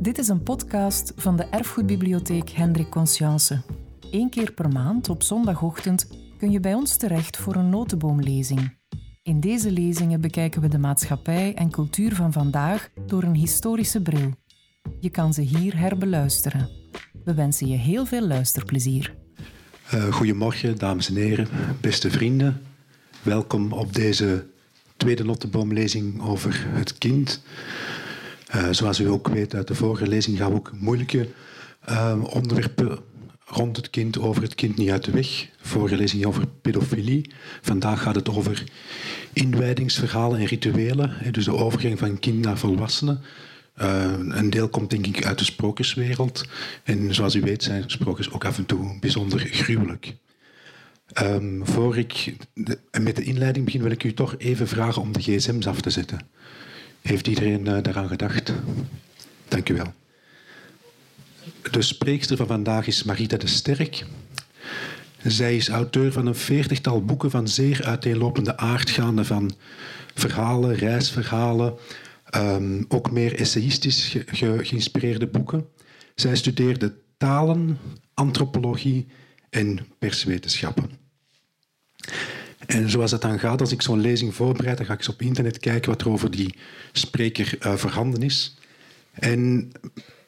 [0.00, 3.62] Dit is een podcast van de Erfgoedbibliotheek Hendrik Conscience.
[4.10, 6.06] Eén keer per maand op zondagochtend
[6.38, 8.76] kun je bij ons terecht voor een notenboomlezing.
[9.22, 14.34] In deze lezingen bekijken we de maatschappij en cultuur van vandaag door een historische bril.
[15.00, 16.68] Je kan ze hier herbeluisteren.
[17.24, 19.14] We wensen je heel veel luisterplezier.
[19.94, 21.48] Uh, goedemorgen, dames en heren,
[21.80, 22.62] beste vrienden.
[23.22, 24.46] Welkom op deze
[24.96, 27.42] tweede notenboomlezing over het kind.
[28.54, 31.28] Uh, zoals u ook weet uit de vorige lezing gaan we ook moeilijke
[31.88, 32.98] uh, onderwerpen
[33.44, 35.48] rond het kind, over het kind niet uit de weg.
[35.60, 37.30] Vorige lezing over pedofilie.
[37.60, 38.64] Vandaag gaat het over
[39.32, 41.16] inwijdingsverhalen en rituelen.
[41.30, 43.20] Dus de overgang van kind naar volwassenen.
[43.82, 46.44] Uh, een deel komt denk ik uit de sprookjeswereld.
[46.84, 50.14] En zoals u weet zijn sprookjes ook af en toe bijzonder gruwelijk.
[51.22, 52.34] Um, voor ik
[53.00, 55.90] met de inleiding begin, wil ik u toch even vragen om de gsm's af te
[55.90, 56.20] zetten.
[57.00, 58.52] Heeft iedereen uh, daaraan gedacht?
[59.48, 59.94] Dank u wel.
[61.70, 64.04] De spreekster van vandaag is Marita de Sterk.
[65.22, 69.52] Zij is auteur van een veertigtal boeken van zeer uiteenlopende aard, gaande van
[70.14, 71.74] verhalen, reisverhalen,
[72.36, 75.66] um, ook meer essayistisch ge ge geïnspireerde boeken.
[76.14, 77.78] Zij studeerde talen,
[78.14, 79.06] antropologie
[79.50, 80.90] en perswetenschappen.
[82.70, 85.22] En zoals het dan gaat, als ik zo'n lezing voorbereid, dan ga ik eens op
[85.22, 86.54] internet kijken wat er over die
[86.92, 88.56] spreker uh, voorhanden is.
[89.12, 89.70] En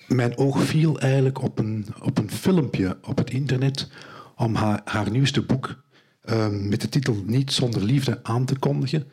[0.07, 3.89] mijn oog viel eigenlijk op een, op een filmpje op het internet
[4.37, 5.77] om haar, haar nieuwste boek
[6.25, 9.07] uh, met de titel Niet zonder liefde aan te kondigen.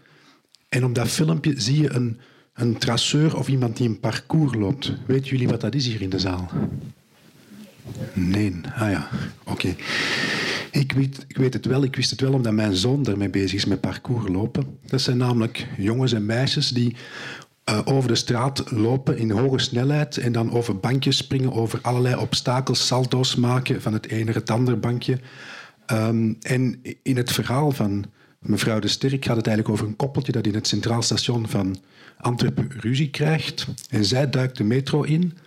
[0.70, 2.20] En op dat filmpje zie je een,
[2.54, 4.94] een traceur of iemand die een parcours loopt.
[5.06, 6.50] Weten jullie wat dat is hier in de zaal?
[8.14, 9.10] Nee, ah ja,
[9.44, 9.76] oké.
[10.72, 13.54] Ik weet, ik weet het wel, ik wist het wel omdat mijn zoon ermee bezig
[13.54, 14.78] is met parcours lopen.
[14.86, 16.96] Dat zijn namelijk jongens en meisjes die
[17.70, 22.16] uh, over de straat lopen in hoge snelheid en dan over bankjes springen, over allerlei
[22.16, 25.20] obstakels, salto's maken van het ene naar het andere bankje.
[25.92, 28.06] Um, en in het verhaal van
[28.40, 31.78] mevrouw de Sterk gaat het eigenlijk over een koppeltje dat in het centraal station van
[32.18, 33.68] Antwerpen ruzie krijgt.
[33.90, 35.38] En zij duikt de metro in,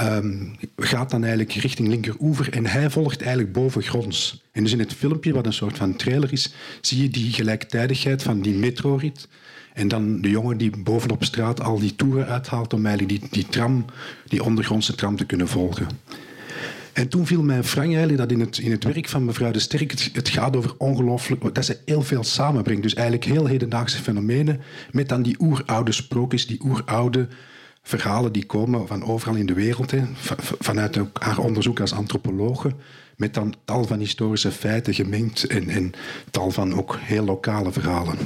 [0.00, 4.42] um, gaat dan eigenlijk richting linkeroever en hij volgt eigenlijk bovengronds.
[4.52, 8.22] En dus in het filmpje, wat een soort van trailer is, zie je die gelijktijdigheid
[8.22, 9.28] van die metrorit
[9.72, 13.46] en dan de jongen die bovenop straat al die toeren uithaalt om eigenlijk die, die
[13.48, 13.84] tram,
[14.26, 15.86] die ondergrondse tram te kunnen volgen.
[16.92, 19.58] En toen viel mij frank eigenlijk dat in het, in het werk van mevrouw de
[19.58, 21.54] Sterk het, het gaat over ongelooflijk...
[21.54, 22.82] dat ze heel veel samenbrengt.
[22.82, 24.60] Dus eigenlijk heel hedendaagse fenomenen
[24.92, 27.28] met dan die oeroude sprookjes, die oeroude
[27.86, 29.90] verhalen die komen van overal in de wereld.
[29.90, 30.02] Hè,
[30.58, 32.72] vanuit haar onderzoek als antropologe.
[33.16, 35.92] Met dan tal van historische feiten gemengd en, en
[36.30, 38.18] tal van ook heel lokale verhalen.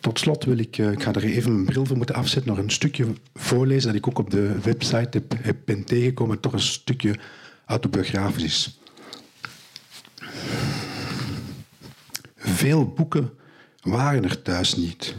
[0.00, 2.70] Tot slot wil ik, ik ga er even mijn bril voor moeten afzetten, nog een
[2.70, 7.18] stukje voorlezen dat ik ook op de website heb, heb ben tegengekomen, toch een stukje
[7.64, 8.80] autobiografisch is.
[12.36, 13.30] Veel boeken
[13.82, 15.16] waren er thuis niet.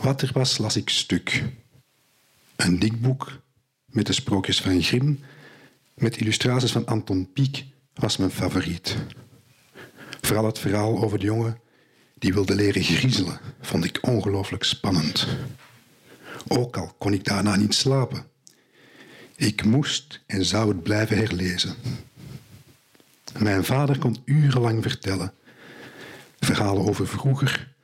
[0.00, 1.42] Wat er was, las ik stuk.
[2.56, 3.40] Een dik boek
[3.86, 5.20] met de sprookjes van Grimm,
[5.94, 7.64] met illustraties van Anton Pieck,
[7.94, 8.96] was mijn favoriet.
[10.20, 11.60] Vooral het verhaal over de jongen
[12.14, 15.26] die wilde leren griezelen, vond ik ongelooflijk spannend.
[16.48, 18.26] Ook al kon ik daarna niet slapen.
[19.36, 21.74] Ik moest en zou het blijven herlezen.
[23.38, 25.32] Mijn vader kon urenlang vertellen.
[26.38, 27.74] Verhalen over vroeger,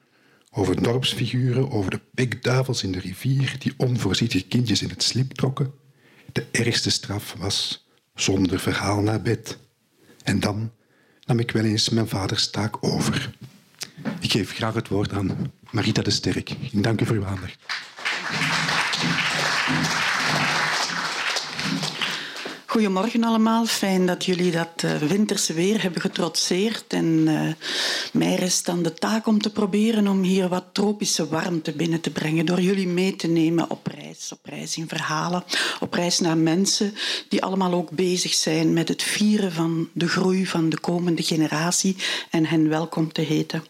[0.55, 5.73] over dorpsfiguren, over de pikduivels in de rivier die onvoorzichtig kindjes in het slip trokken.
[6.33, 9.59] De ergste straf was zonder verhaal naar bed.
[10.23, 10.73] En dan
[11.25, 13.35] nam ik wel eens mijn vaders taak over.
[14.21, 16.51] Ik geef graag het woord aan Marita de Sterk.
[16.51, 17.59] Ik dank u voor uw aandacht.
[22.73, 23.67] Goedemorgen allemaal.
[23.67, 26.85] Fijn dat jullie dat uh, winterse weer hebben getrotseerd.
[26.89, 27.53] En uh,
[28.13, 32.11] mij rest dan de taak om te proberen om hier wat tropische warmte binnen te
[32.11, 32.47] brengen.
[32.47, 35.45] Door jullie mee te nemen op reis, op reis in verhalen,
[35.81, 36.95] op reis naar mensen
[37.29, 41.97] die allemaal ook bezig zijn met het vieren van de groei van de komende generatie
[42.31, 43.65] en hen welkom te heten.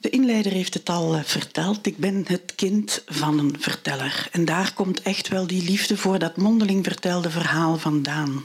[0.00, 1.86] De inleider heeft het al eh, verteld.
[1.86, 4.28] Ik ben het kind van een verteller.
[4.32, 8.44] En daar komt echt wel die liefde voor dat mondeling vertelde verhaal vandaan.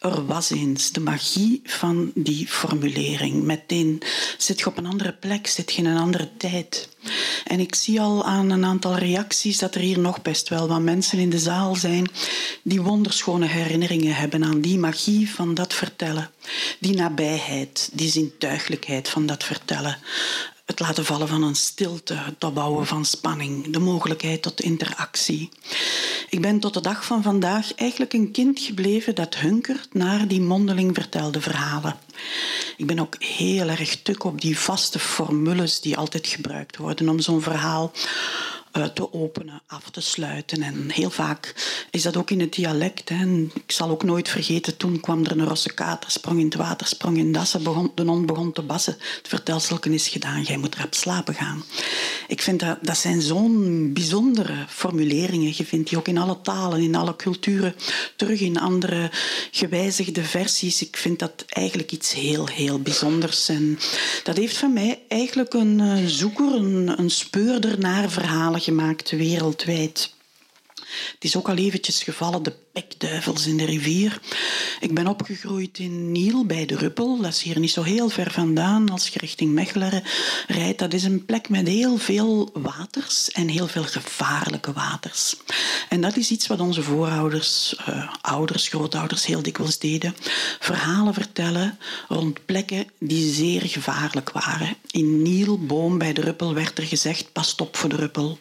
[0.00, 3.42] Er was eens de magie van die formulering.
[3.42, 4.02] Meteen
[4.38, 6.88] zit je op een andere plek, zit je in een andere tijd.
[7.44, 10.80] En ik zie al aan een aantal reacties dat er hier nog best wel wat
[10.80, 12.10] mensen in de zaal zijn
[12.62, 16.30] die wonderschone herinneringen hebben aan die magie van dat vertellen.
[16.78, 19.98] Die nabijheid, die zintuigelijkheid van dat vertellen
[20.72, 25.48] het laten vallen van een stilte, het opbouwen van spanning, de mogelijkheid tot interactie.
[26.28, 30.40] Ik ben tot de dag van vandaag eigenlijk een kind gebleven dat hunkert naar die
[30.40, 31.96] mondeling vertelde verhalen.
[32.76, 37.20] Ik ben ook heel erg tuk op die vaste formules die altijd gebruikt worden om
[37.20, 37.92] zo'n verhaal
[38.94, 40.62] te openen, af te sluiten.
[40.62, 41.54] En heel vaak
[41.90, 43.08] is dat ook in het dialect.
[43.08, 43.26] Hè.
[43.54, 46.86] ik zal ook nooit vergeten, toen kwam er een rosse kater, sprong in het water,
[46.86, 48.96] sprong in dassen, begon, de non begon te bassen.
[49.16, 51.64] Het vertelselken is gedaan, jij moet rap slapen gaan.
[52.28, 55.52] Ik vind dat, dat zijn zo'n bijzondere formuleringen.
[55.56, 57.74] Je vindt die ook in alle talen, in alle culturen,
[58.16, 59.10] terug in andere
[59.50, 60.82] gewijzigde versies.
[60.82, 63.48] Ik vind dat eigenlijk iets heel, heel bijzonders.
[63.48, 63.78] En
[64.24, 70.14] dat heeft van mij eigenlijk een uh, zoeker, een, een speurder naar verhalen gemaakt wereldwijd.
[71.14, 72.42] Het is ook al eventjes gevallen,
[72.72, 74.20] pekduivels in de rivier.
[74.80, 77.20] Ik ben opgegroeid in Niel bij de Ruppel.
[77.20, 80.02] Dat is hier niet zo heel ver vandaan als je richting Mechelen
[80.46, 80.78] rijdt.
[80.78, 85.36] Dat is een plek met heel veel waters en heel veel gevaarlijke waters.
[85.88, 90.14] En dat is iets wat onze voorouders, uh, ouders, grootouders heel dikwijls deden.
[90.60, 91.78] Verhalen vertellen
[92.08, 94.76] rond plekken die zeer gevaarlijk waren.
[94.90, 98.38] In Niel, boom bij de Ruppel, werd er gezegd, pas op voor de Ruppel.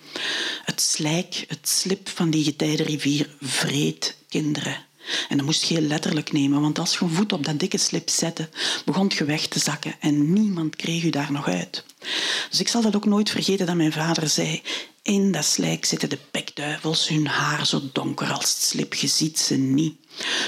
[0.66, 4.86] Het slijk, het slip van die getijde rivier vreet kinderen.
[5.30, 7.78] En dat moest je heel letterlijk nemen, want als je een voet op dat dikke
[7.78, 8.50] slip zette,
[8.86, 11.84] begon je weg te zakken en niemand kreeg u daar nog uit.
[12.50, 14.62] Dus ik zal dat ook nooit vergeten dat mijn vader zei:
[15.02, 19.40] In dat slijk zitten de pekduivels, hun haar zo donker als het slip, je ziet
[19.40, 19.96] ze niet.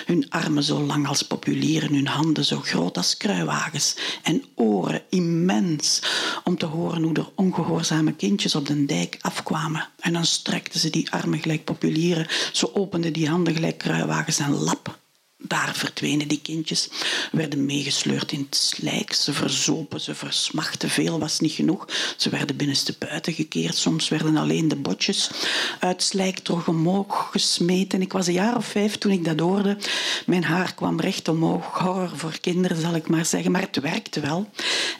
[0.05, 6.01] Hun armen zo lang als populieren, hun handen zo groot als kruiwagens en oren immens
[6.43, 9.87] om te horen hoe er ongehoorzame kindjes op de dijk afkwamen.
[9.99, 14.51] En dan strekten ze die armen gelijk populieren, zo openden die handen gelijk kruiwagens en
[14.51, 15.01] lap
[15.47, 16.89] daar verdwenen die kindjes,
[17.31, 19.13] werden meegesleurd in het slijk.
[19.13, 20.89] Ze verzopen, ze versmachten.
[20.89, 21.87] Veel was niet genoeg.
[22.17, 23.75] Ze werden binnenste buiten gekeerd.
[23.75, 25.29] Soms werden alleen de botjes
[25.79, 28.01] uit slijk toch omhoog gesmeten.
[28.01, 29.77] Ik was een jaar of vijf toen ik dat hoorde.
[30.25, 31.77] Mijn haar kwam recht omhoog.
[31.79, 33.51] Horror voor kinderen, zal ik maar zeggen.
[33.51, 34.49] Maar het werkte wel.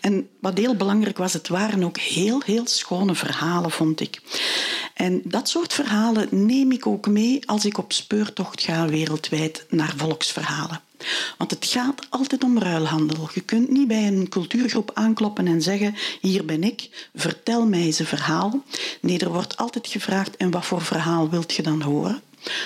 [0.01, 4.21] En wat heel belangrijk was, het waren ook heel, heel schone verhalen, vond ik.
[4.93, 9.93] En dat soort verhalen neem ik ook mee als ik op speurtocht ga wereldwijd naar
[10.33, 10.81] volksverhalen.
[11.37, 13.29] Want het gaat altijd om ruilhandel.
[13.33, 17.99] Je kunt niet bij een cultuurgroep aankloppen en zeggen: Hier ben ik, vertel mij eens
[17.99, 18.63] een verhaal.
[19.01, 22.21] Nee, er wordt altijd gevraagd: En wat voor verhaal wilt je dan horen?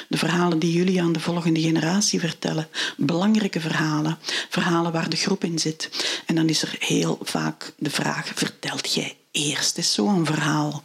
[0.08, 2.68] De verhalen die jullie aan de volgende generatie vertellen.
[2.98, 4.18] Belangrijke verhalen.
[4.50, 5.90] Verhalen waar de groep in zit.
[6.26, 10.84] En dan is er heel vaak de vraag: vertelt jij eerst is zo'n verhaal.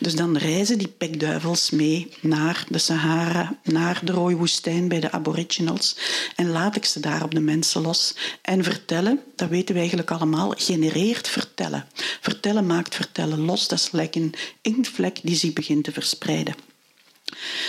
[0.00, 5.12] Dus dan reizen die pekduivels mee naar de Sahara, naar de rode woestijn bij de
[5.12, 5.96] aboriginals
[6.36, 8.14] en laat ik ze daar op de mensen los.
[8.42, 11.86] En vertellen, dat weten we eigenlijk allemaal, genereert vertellen.
[12.20, 16.73] Vertellen maakt vertellen los, dat is gelijk een inktvlek die zich begint te verspreiden.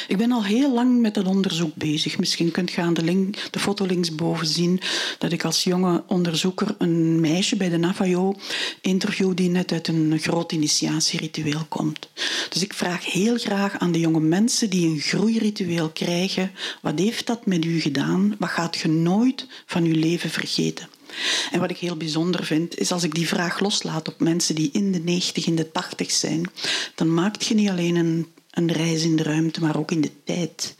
[0.07, 2.17] Ik ben al heel lang met dat onderzoek bezig.
[2.17, 4.79] Misschien kunt je aan de foto linksboven zien
[5.17, 8.35] dat ik als jonge onderzoeker een meisje bij de Navajo
[8.81, 12.09] interview die net uit een groot initiatieritueel komt.
[12.49, 16.51] Dus ik vraag heel graag aan de jonge mensen die een groeiritueel krijgen,
[16.81, 18.35] wat heeft dat met u gedaan?
[18.39, 20.89] Wat gaat je nooit van uw leven vergeten?
[21.51, 24.69] En wat ik heel bijzonder vind, is als ik die vraag loslaat op mensen die
[24.71, 26.49] in de 90, in de 80 zijn,
[26.95, 30.11] dan maakt je niet alleen een een reis in de ruimte, maar ook in de
[30.23, 30.75] tijd.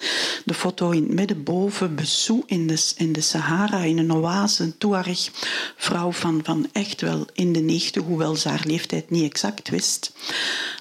[0.45, 4.63] De foto in het midden boven, Bessou in de, in de Sahara, in een oase,
[4.63, 5.29] een Tuareg,
[5.77, 10.11] vrouw van, van echt wel in de negentig, hoewel ze haar leeftijd niet exact wist.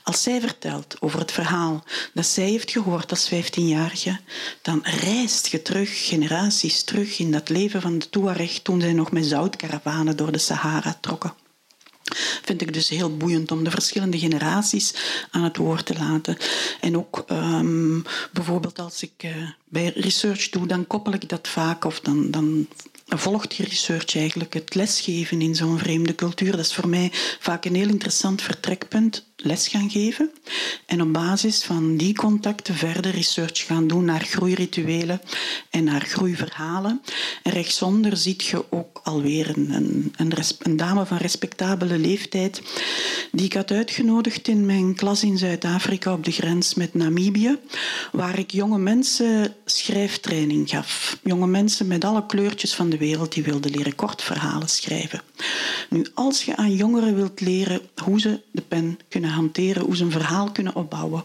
[0.02, 1.84] Als zij vertelt over het verhaal
[2.14, 4.18] dat zij heeft gehoord als 15-jarige,
[4.62, 9.12] dan reist je terug, generaties terug, in dat leven van de Tuareg toen zij nog
[9.12, 11.43] met zoutkaravanen door de Sahara trokken
[12.42, 14.94] vind ik dus heel boeiend om de verschillende generaties
[15.30, 16.36] aan het woord te laten.
[16.80, 21.84] En ook um, bijvoorbeeld als ik uh, bij research doe, dan koppel ik dat vaak
[21.84, 22.66] of dan, dan
[23.06, 26.50] volgt die research eigenlijk het lesgeven in zo'n vreemde cultuur.
[26.50, 30.30] Dat is voor mij vaak een heel interessant vertrekpunt les gaan geven.
[30.86, 35.20] En op basis van die contacten verder research gaan doen naar groeirituelen
[35.70, 37.02] en naar groeiverhalen.
[37.42, 39.72] En rechtsonder ziet je ook alweer een,
[40.16, 42.62] een, een, dame van respectabele leeftijd
[43.32, 47.58] die ik had uitgenodigd in mijn klas in Zuid-Afrika op de grens met Namibië,
[48.12, 51.18] waar ik jonge mensen schrijftraining gaf.
[51.22, 55.22] Jonge mensen met alle kleurtjes van de wereld die wilden leren kortverhalen schrijven.
[55.88, 60.04] Nu, als je aan jongeren wilt leren hoe ze de pen kunnen hanteren, hoe ze
[60.04, 61.24] een verhaal kunnen opbouwen,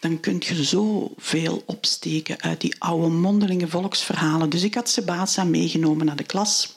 [0.00, 4.50] dan kun je zoveel opsteken uit die oude mondelinge volksverhalen.
[4.50, 6.76] Dus ik had Sebasa meegenomen naar de klas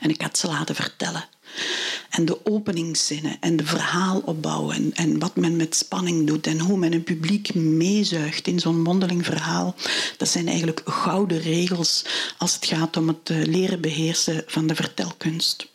[0.00, 1.24] en ik had ze laten vertellen.
[2.10, 6.78] En de openingszinnen en de verhaalopbouw en, en wat men met spanning doet en hoe
[6.78, 9.74] men een publiek meezuigt in zo'n mondeling verhaal,
[10.16, 12.04] dat zijn eigenlijk gouden regels
[12.38, 15.68] als het gaat om het eh, leren beheersen van de vertelkunst.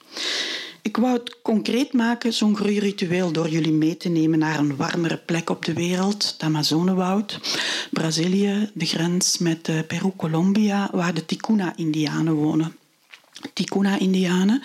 [0.82, 5.18] Ik wou het concreet maken, zo'n groeiritueel, door jullie mee te nemen naar een warmere
[5.18, 7.40] plek op de wereld, het Amazonewoud,
[7.92, 12.76] Brazilië, de grens met eh, Peru-Colombia, waar de Ticuna-Indianen wonen.
[13.54, 14.62] Ticuna-Indianen,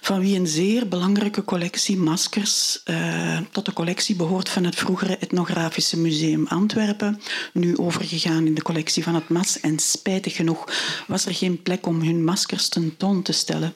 [0.00, 5.16] van wie een zeer belangrijke collectie maskers uh, tot de collectie behoort van het vroegere
[5.18, 7.20] Etnografische Museum Antwerpen,
[7.52, 9.60] nu overgegaan in de collectie van het MAS.
[9.60, 10.68] En spijtig genoeg
[11.06, 13.74] was er geen plek om hun maskers tentoon te stellen.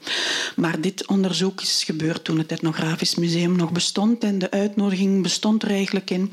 [0.57, 5.63] Maar dit onderzoek is gebeurd toen het Etnografisch Museum nog bestond en de uitnodiging bestond
[5.63, 6.33] er eigenlijk in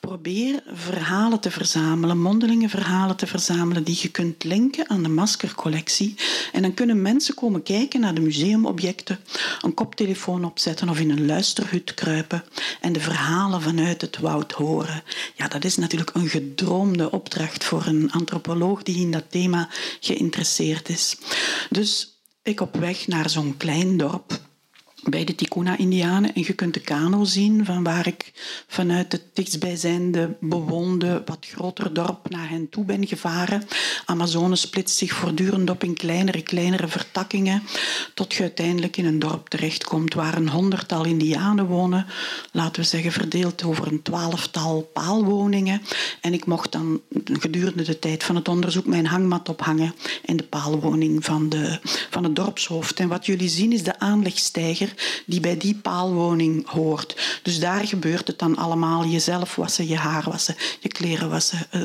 [0.00, 6.14] probeer verhalen te verzamelen, mondelinge verhalen te verzamelen die je kunt linken aan de maskercollectie.
[6.52, 9.18] En dan kunnen mensen komen kijken naar de museumobjecten,
[9.60, 12.44] een koptelefoon opzetten of in een luisterhut kruipen
[12.80, 15.02] en de verhalen vanuit het woud horen.
[15.34, 19.68] Ja, dat is natuurlijk een gedroomde opdracht voor een antropoloog die in dat thema
[20.00, 21.16] geïnteresseerd is.
[21.70, 24.40] Dus ik op weg naar zo'n klein dorp
[25.04, 26.34] bij de Ticuna-Indianen.
[26.34, 28.32] En je kunt de kano zien van waar ik
[28.66, 33.62] vanuit het dichtstbijzijnde bewoonde, wat groter dorp naar hen toe ben gevaren.
[34.04, 37.62] Amazone splitst zich voortdurend op in kleinere, kleinere vertakkingen,
[38.14, 42.06] tot je uiteindelijk in een dorp terechtkomt waar een honderdtal Indianen wonen,
[42.52, 45.82] laten we zeggen verdeeld over een twaalftal paalwoningen.
[46.20, 50.42] En ik mocht dan gedurende de tijd van het onderzoek mijn hangmat ophangen in de
[50.42, 51.78] paalwoning van, de,
[52.10, 53.00] van het dorpshoofd.
[53.00, 54.89] En wat jullie zien is de aanlegstijger
[55.26, 57.40] die bij die paalwoning hoort.
[57.42, 59.06] Dus daar gebeurt het dan allemaal.
[59.06, 61.66] Jezelf wassen, je haar wassen, je kleren wassen.
[61.74, 61.82] Uh,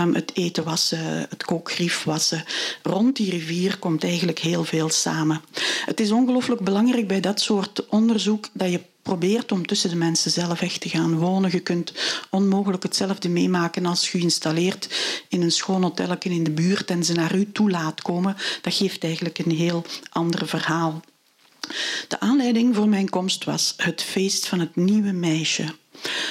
[0.00, 2.44] um, het eten wassen, het kookgrief wassen.
[2.82, 5.40] Rond die rivier komt eigenlijk heel veel samen.
[5.84, 10.30] Het is ongelooflijk belangrijk bij dat soort onderzoek dat je probeert om tussen de mensen
[10.30, 11.50] zelf echt te gaan wonen.
[11.52, 11.92] Je kunt
[12.30, 14.88] onmogelijk hetzelfde meemaken als geïnstalleerd
[15.28, 18.36] in een schoon hotel in de buurt en ze naar u toe laat komen.
[18.62, 21.00] Dat geeft eigenlijk een heel ander verhaal.
[22.08, 25.74] De aanleiding voor mijn komst was het feest van het nieuwe meisje.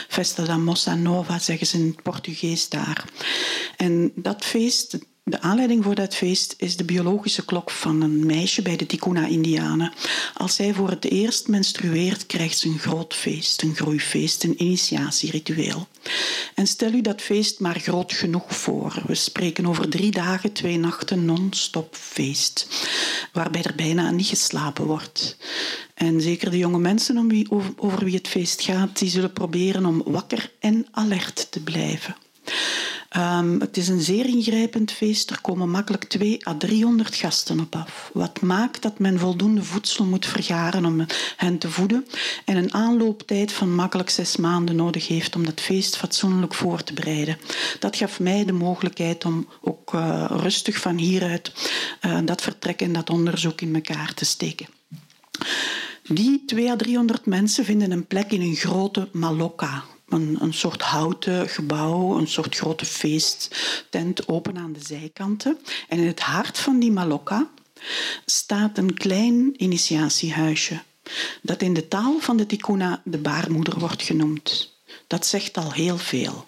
[0.07, 3.05] Festa da Mossa Nova zeggen ze in het Portugees daar.
[3.77, 8.61] En dat feest, de aanleiding voor dat feest is de biologische klok van een meisje
[8.61, 9.93] bij de Ticuna-Indianen.
[10.33, 15.87] Als zij voor het eerst menstrueert, krijgt ze een groot feest, een groeifeest, een initiatieritueel.
[16.55, 19.01] En stel u dat feest maar groot genoeg voor.
[19.05, 22.67] We spreken over drie dagen, twee nachten non-stop feest,
[23.33, 25.37] waarbij er bijna niet geslapen wordt.
[25.93, 29.85] En zeker de jonge mensen om wie, over wie het feest gaat, die zullen proberen
[29.85, 32.15] om wakker en alert te blijven.
[33.17, 35.29] Um, het is een zeer ingrijpend feest.
[35.29, 38.09] Er komen makkelijk 2 à 300 gasten op af.
[38.13, 42.07] Wat maakt dat men voldoende voedsel moet vergaren om hen te voeden
[42.45, 46.93] en een aanlooptijd van makkelijk zes maanden nodig heeft om dat feest fatsoenlijk voor te
[46.93, 47.37] bereiden.
[47.79, 51.51] Dat gaf mij de mogelijkheid om ook uh, rustig van hieruit
[52.01, 54.67] uh, dat vertrek en dat onderzoek in elkaar te steken.
[56.07, 59.83] Die 2 à 300 mensen vinden een plek in een grote maloka,
[60.15, 65.57] een, een soort houten gebouw, een soort grote feesttent open aan de zijkanten.
[65.87, 67.49] En in het hart van die maloka
[68.25, 70.81] staat een klein initiatiehuisje,
[71.41, 74.73] dat in de taal van de Tikuna de baarmoeder wordt genoemd.
[75.07, 76.45] Dat zegt al heel veel.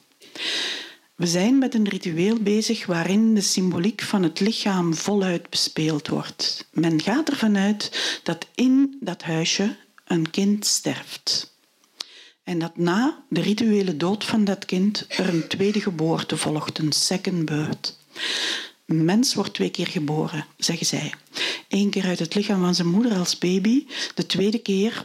[1.16, 6.68] We zijn met een ritueel bezig waarin de symboliek van het lichaam voluit bespeeld wordt.
[6.72, 11.56] Men gaat ervan uit dat in dat huisje een kind sterft.
[12.48, 16.92] En dat na de rituele dood van dat kind er een tweede geboorte volgt, een
[16.92, 17.98] second birth.
[18.86, 21.14] Een mens wordt twee keer geboren, zeggen zij.
[21.70, 23.86] Eén keer uit het lichaam van zijn moeder als baby,
[24.16, 25.04] de tweede keer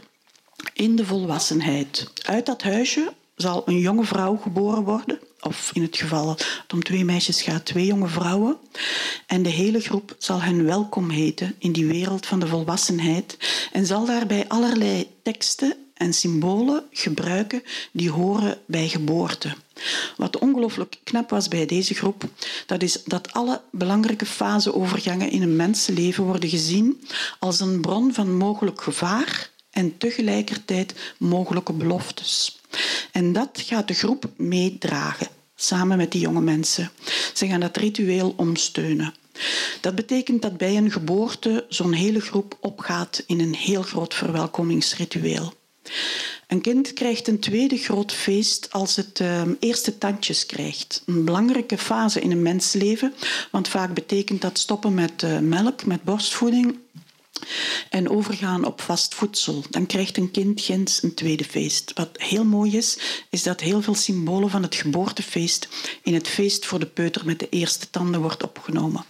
[0.73, 2.11] in de volwassenheid.
[2.25, 6.73] Uit dat huisje zal een jonge vrouw geboren worden, of in het geval dat het
[6.73, 8.57] om twee meisjes gaat, twee jonge vrouwen.
[9.27, 13.37] En de hele groep zal hen welkom heten in die wereld van de volwassenheid
[13.71, 19.55] en zal daarbij allerlei teksten en symbolen gebruiken die horen bij geboorte.
[20.17, 22.23] Wat ongelooflijk knap was bij deze groep,
[22.65, 27.07] dat is dat alle belangrijke faseovergangen in een mensenleven worden gezien
[27.39, 32.59] als een bron van mogelijk gevaar en tegelijkertijd mogelijke beloftes.
[33.11, 36.91] En dat gaat de groep meedragen, samen met die jonge mensen.
[37.33, 39.13] Ze gaan dat ritueel omsteunen.
[39.81, 45.53] Dat betekent dat bij een geboorte zo'n hele groep opgaat in een heel groot verwelkomingsritueel.
[46.47, 51.01] Een kind krijgt een tweede groot feest als het uh, eerste tandjes krijgt.
[51.05, 53.13] Een belangrijke fase in een mensleven,
[53.51, 56.77] want vaak betekent dat stoppen met uh, melk, met borstvoeding
[57.89, 61.91] en overgaan op vast voedsel, dan krijgt een kind ginds een tweede feest.
[61.93, 62.97] Wat heel mooi is,
[63.29, 65.67] is dat heel veel symbolen van het geboortefeest
[66.03, 69.05] in het feest voor de peuter met de eerste tanden wordt opgenomen.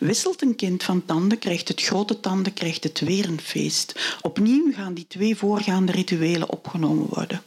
[0.00, 4.16] Wisselt een kind van tanden, krijgt het grote tanden, krijgt het weer een feest.
[4.22, 7.42] Opnieuw gaan die twee voorgaande rituelen opgenomen worden.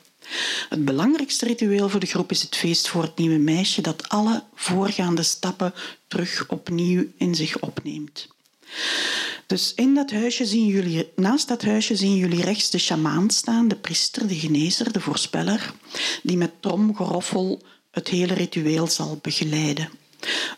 [0.70, 4.44] Het belangrijkste ritueel voor de groep is het feest voor het nieuwe meisje dat alle
[4.56, 5.74] voorgaande stappen
[6.08, 8.28] terug opnieuw in zich opneemt.
[9.46, 13.68] Dus in dat huisje zien jullie, naast dat huisje zien jullie rechts de sjamaan staan,
[13.68, 15.74] de priester, de genezer, de voorspeller,
[16.24, 17.62] die met tromgeroffel
[17.92, 19.89] het hele ritueel zal begeleiden.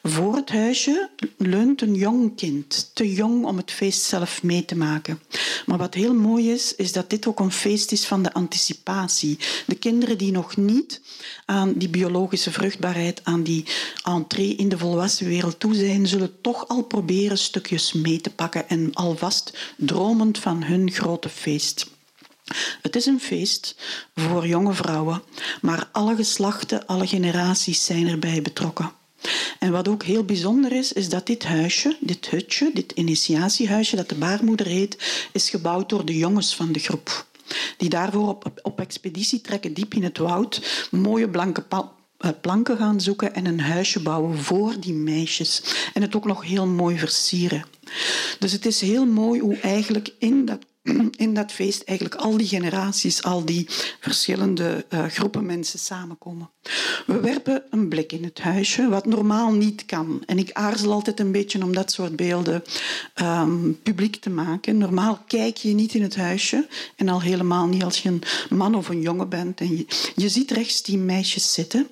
[0.03, 4.75] Voor het huisje leunt een jong kind, te jong om het feest zelf mee te
[4.75, 5.21] maken.
[5.65, 9.37] Maar wat heel mooi is, is dat dit ook een feest is van de anticipatie.
[9.67, 11.01] De kinderen die nog niet
[11.45, 13.65] aan die biologische vruchtbaarheid, aan die
[14.03, 18.69] entree in de volwassen wereld toe zijn, zullen toch al proberen stukjes mee te pakken
[18.69, 21.89] en alvast dromend van hun grote feest.
[22.81, 23.75] Het is een feest
[24.15, 25.23] voor jonge vrouwen,
[25.61, 28.91] maar alle geslachten, alle generaties zijn erbij betrokken.
[29.59, 34.09] En wat ook heel bijzonder is, is dat dit huisje, dit hutje, dit initiatiehuisje dat
[34.09, 37.25] de baarmoeder heet, is gebouwd door de jongens van de groep.
[37.77, 38.27] Die daarvoor
[38.63, 41.65] op, expeditie trekken diep in het woud, mooie blanke
[42.17, 45.63] eh, planken gaan zoeken en een huisje bouwen voor die meisjes.
[45.93, 47.65] En het ook nog heel mooi versieren.
[48.39, 50.59] Dus het is heel mooi hoe eigenlijk in dat
[51.25, 53.65] in dat feest eigenlijk al die generaties, al die
[53.99, 56.49] verschillende uh, groepen mensen samenkomen.
[57.05, 60.23] We werpen een blik in het huisje, wat normaal niet kan.
[60.25, 62.63] En ik aarzel altijd een beetje om dat soort beelden
[63.21, 64.77] um, publiek te maken.
[64.77, 68.75] Normaal kijk je niet in het huisje en al helemaal niet als je een man
[68.75, 69.59] of een jongen bent.
[69.59, 69.85] En je,
[70.15, 71.87] je ziet rechts die meisjes zitten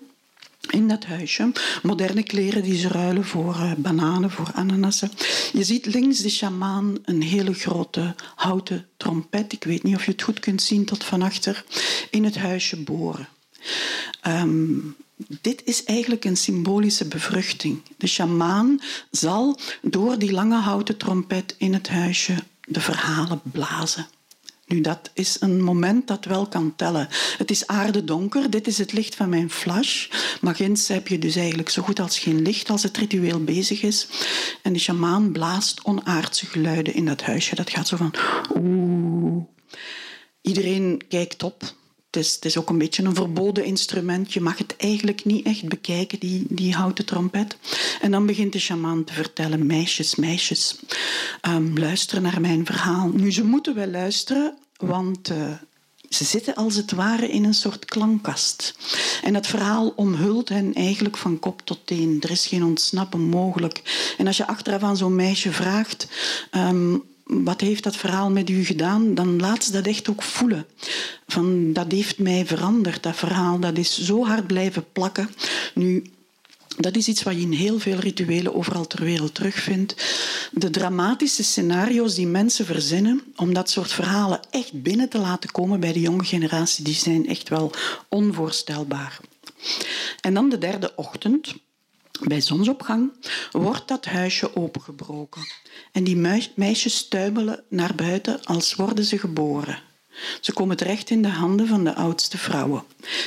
[0.72, 1.52] in dat huisje.
[1.84, 5.12] Moderne kleren die ze ruilen voor uh, bananen, voor ananassen.
[5.54, 9.54] Je ziet links de sjamaan een hele grote houten trompet.
[9.54, 11.66] Ik weet niet of je het goed kunt zien tot van achter.
[12.10, 13.28] In het huisje boren.
[14.28, 14.96] Um,
[15.42, 17.82] dit is eigenlijk een symbolische bevruchting.
[17.98, 22.36] De sjamaan zal door die lange houten trompet in het huisje
[22.67, 24.08] de verhalen blazen.
[24.69, 27.08] Nu, dat is een moment dat wel kan tellen.
[27.38, 30.08] Het is aardedonker, dit is het licht van mijn flash.
[30.41, 33.82] Maar ginds heb je dus eigenlijk zo goed als geen licht als het ritueel bezig
[33.82, 34.08] is.
[34.62, 37.55] En de shamaan blaast onaardse geluiden in dat huisje.
[37.55, 38.13] Dat gaat zo van
[38.55, 39.43] oeh.
[40.41, 41.77] Iedereen kijkt op.
[42.12, 44.34] Het is, het ook een beetje een verboden instrument.
[44.34, 47.58] Je mag het eigenlijk niet echt bekijken, die, die houten trompet.
[48.02, 50.76] En dan begint de shamaan te vertellen, meisjes, meisjes,
[51.48, 53.10] um, luister naar mijn verhaal.
[53.13, 55.54] Nu, ze moeten wel luisteren, want uh,
[56.10, 58.76] ze zitten als het ware in een soort klankkast.
[59.24, 62.17] En dat verhaal omhult hen eigenlijk van kop tot teen.
[62.22, 63.82] Er is geen ontsnappen mogelijk.
[64.17, 66.08] En als je achteraf aan zo'n meisje vraagt...
[66.56, 69.15] Um, wat heeft dat verhaal met u gedaan?
[69.15, 70.65] Dan laat ze dat echt ook voelen.
[71.28, 73.60] Van, dat heeft mij veranderd, dat verhaal.
[73.60, 75.30] Dat is zo hard blijven plakken.
[75.74, 76.04] Nu,
[76.78, 79.96] dat is iets wat je in heel veel rituelen overal ter wereld terugvindt.
[80.52, 85.80] De dramatische scenario's die mensen verzinnen om dat soort verhalen echt binnen te laten komen
[85.80, 87.72] bij de jonge generatie, die zijn echt wel
[88.08, 89.20] onvoorstelbaar.
[90.22, 91.56] En dan de derde ochtend,
[92.27, 93.12] bij zonsopgang,
[93.51, 95.41] wordt dat huisje opengebroken.
[95.91, 99.88] En die meisjes tuimelen naar buiten als worden ze geboren.
[100.41, 102.84] Ze komen terecht in de handen van de oudste vrouwen,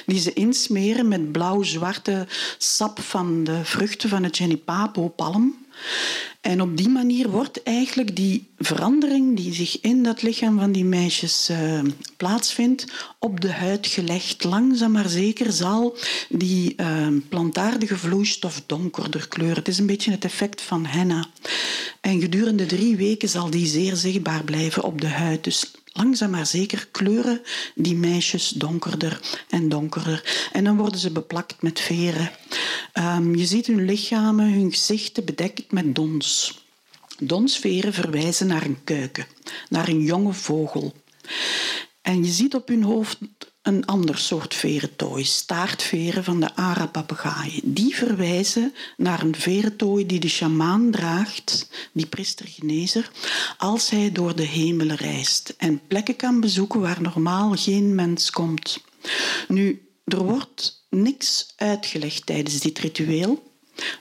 [0.06, 2.26] die ze insmeren met blauw-zwarte
[2.58, 5.60] sap van de vruchten van het Genipapo-palm.
[6.40, 10.84] En op die manier wordt eigenlijk die verandering die zich in dat lichaam van die
[10.84, 11.80] meisjes uh,
[12.16, 12.84] plaatsvindt,
[13.18, 14.44] op de huid gelegd.
[14.44, 15.96] Langzaam maar zeker zal
[16.28, 19.56] die uh, plantaardige vloeistof donkerder kleuren.
[19.56, 21.26] Het is een beetje het effect van henna.
[22.00, 25.44] En gedurende drie weken zal die zeer zichtbaar blijven op de huid.
[25.44, 27.42] Dus langzaam maar zeker kleuren
[27.74, 30.48] die meisjes donkerder en donkerder.
[30.52, 32.30] En dan worden ze beplakt met veren.
[32.94, 36.60] Um, je ziet hun lichamen, hun gezichten bedekt met dons.
[37.18, 39.26] Donsveren verwijzen naar een kuiken,
[39.68, 40.94] naar een jonge vogel.
[42.02, 43.18] En je ziet op hun hoofd
[43.62, 47.60] een ander soort verentooi, staartveren van de Ara-papegaaien.
[47.74, 53.10] Die verwijzen naar een verentooi die de sjamaan draagt, die priester-genezer,
[53.58, 58.80] als hij door de hemelen reist en plekken kan bezoeken waar normaal geen mens komt.
[59.48, 63.51] Nu, er wordt niks uitgelegd tijdens dit ritueel.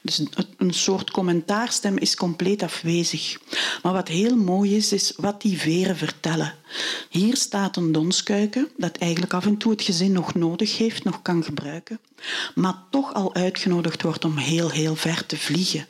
[0.02, 0.24] Dus
[0.58, 3.38] een soort commentaarstem is compleet afwezig.
[3.84, 6.56] Maar wat heel mooi is, is wat die veren vertellen.
[7.10, 11.22] Hier staat een donskuiken, dat eigenlijk af en toe het gezin nog nodig heeft, nog
[11.22, 12.00] kan gebruiken,
[12.56, 15.86] maar toch al uitgenodigd wordt om heel, heel ver te vliegen.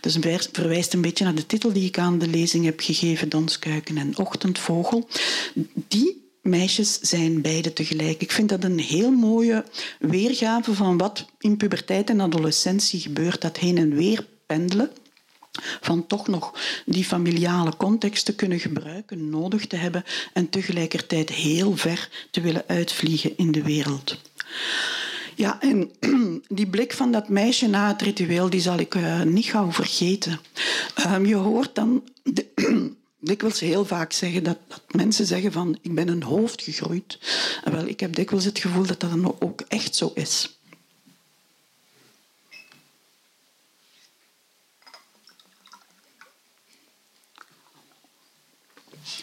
[0.00, 0.16] Dus
[0.52, 4.18] verwijst een beetje naar de titel die ik aan de lezing heb gegeven, Donskuiken en
[4.18, 5.08] Ochtendvogel.
[5.88, 8.22] Die meisjes zijn beide tegelijk.
[8.22, 9.64] Ik vind dat een heel mooie
[9.98, 14.90] weergave van wat in puberteit en adolescentie gebeurt, dat heen en weer pendelen
[15.80, 16.54] van toch nog
[16.84, 22.64] die familiale context te kunnen gebruiken, nodig te hebben en tegelijkertijd heel ver te willen
[22.66, 24.18] uitvliegen in de wereld.
[25.34, 25.90] Ja, en
[26.48, 30.40] die blik van dat meisje na het ritueel, die zal ik uh, niet gauw vergeten.
[31.06, 32.02] Um, je hoort dan
[33.20, 37.18] dikwijls heel vaak zeggen dat, dat, mensen zeggen van ik ben een hoofd gegroeid.
[37.64, 40.58] En wel, ik heb dikwijls het gevoel dat dat ook echt zo is.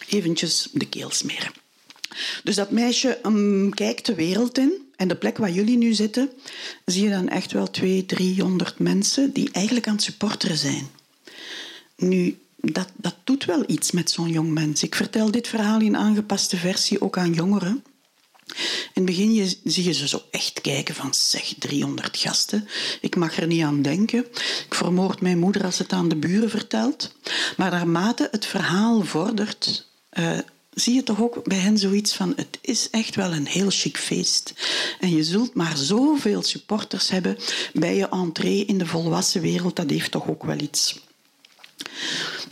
[0.08, 1.52] Eventjes de keel smeren.
[2.44, 4.92] Dus dat meisje um, kijkt de wereld in.
[4.96, 6.30] En de plek waar jullie nu zitten,
[6.84, 10.88] zie je dan echt wel 200, 300 mensen die eigenlijk aan het supporteren zijn.
[11.96, 12.38] Nu,
[12.72, 14.82] dat, dat doet wel iets met zo'n jong mens.
[14.82, 17.84] Ik vertel dit verhaal in aangepaste versie ook aan jongeren.
[18.94, 22.68] In het begin zie je ze zo echt kijken van zeg 300 gasten.
[23.00, 24.26] Ik mag er niet aan denken.
[24.66, 27.14] Ik vermoord mijn moeder als het aan de buren vertelt.
[27.56, 30.38] Maar naarmate het verhaal vordert, uh,
[30.70, 33.96] zie je toch ook bij hen zoiets van het is echt wel een heel chic
[33.96, 34.54] feest.
[35.00, 37.36] En je zult maar zoveel supporters hebben
[37.72, 39.76] bij je entree in de volwassen wereld.
[39.76, 41.03] Dat heeft toch ook wel iets.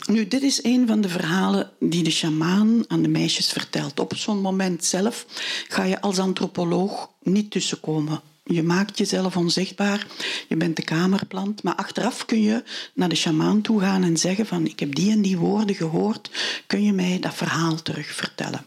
[0.06, 4.00] Nu, dit is een van de verhalen die de sjamaan aan de meisjes vertelt.
[4.00, 5.26] Op zo'n moment zelf
[5.68, 8.20] ga je als antropoloog niet tussenkomen.
[8.44, 10.06] Je maakt jezelf onzichtbaar,
[10.48, 12.62] je bent de kamerplant, maar achteraf kun je
[12.94, 16.30] naar de sjamaan toe gaan en zeggen van ik heb die en die woorden gehoord,
[16.66, 18.64] kun je mij dat verhaal terug vertellen?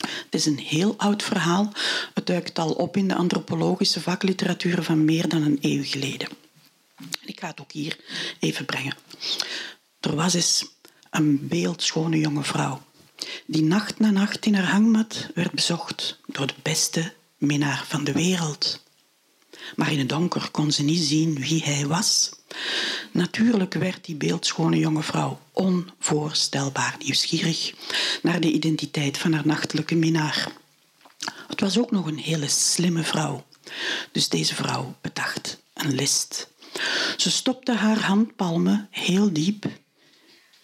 [0.00, 1.72] Het is een heel oud verhaal.
[2.14, 6.28] Het duikt al op in de antropologische vakliteratuur van meer dan een eeuw geleden.
[7.24, 7.96] Ik ga het ook hier
[8.38, 8.94] even brengen.
[10.00, 10.66] Er was eens
[11.10, 12.82] een beeldschone jonge vrouw
[13.46, 18.12] die nacht na nacht in haar hangmat werd bezocht door de beste minnaar van de
[18.12, 18.82] wereld.
[19.76, 22.30] Maar in het donker kon ze niet zien wie hij was.
[23.12, 27.74] Natuurlijk werd die beeldschone jonge vrouw onvoorstelbaar nieuwsgierig
[28.22, 30.52] naar de identiteit van haar nachtelijke minnaar.
[31.48, 33.44] Het was ook nog een hele slimme vrouw.
[34.12, 36.48] Dus deze vrouw bedacht een list.
[37.16, 39.66] Ze stopte haar handpalmen heel diep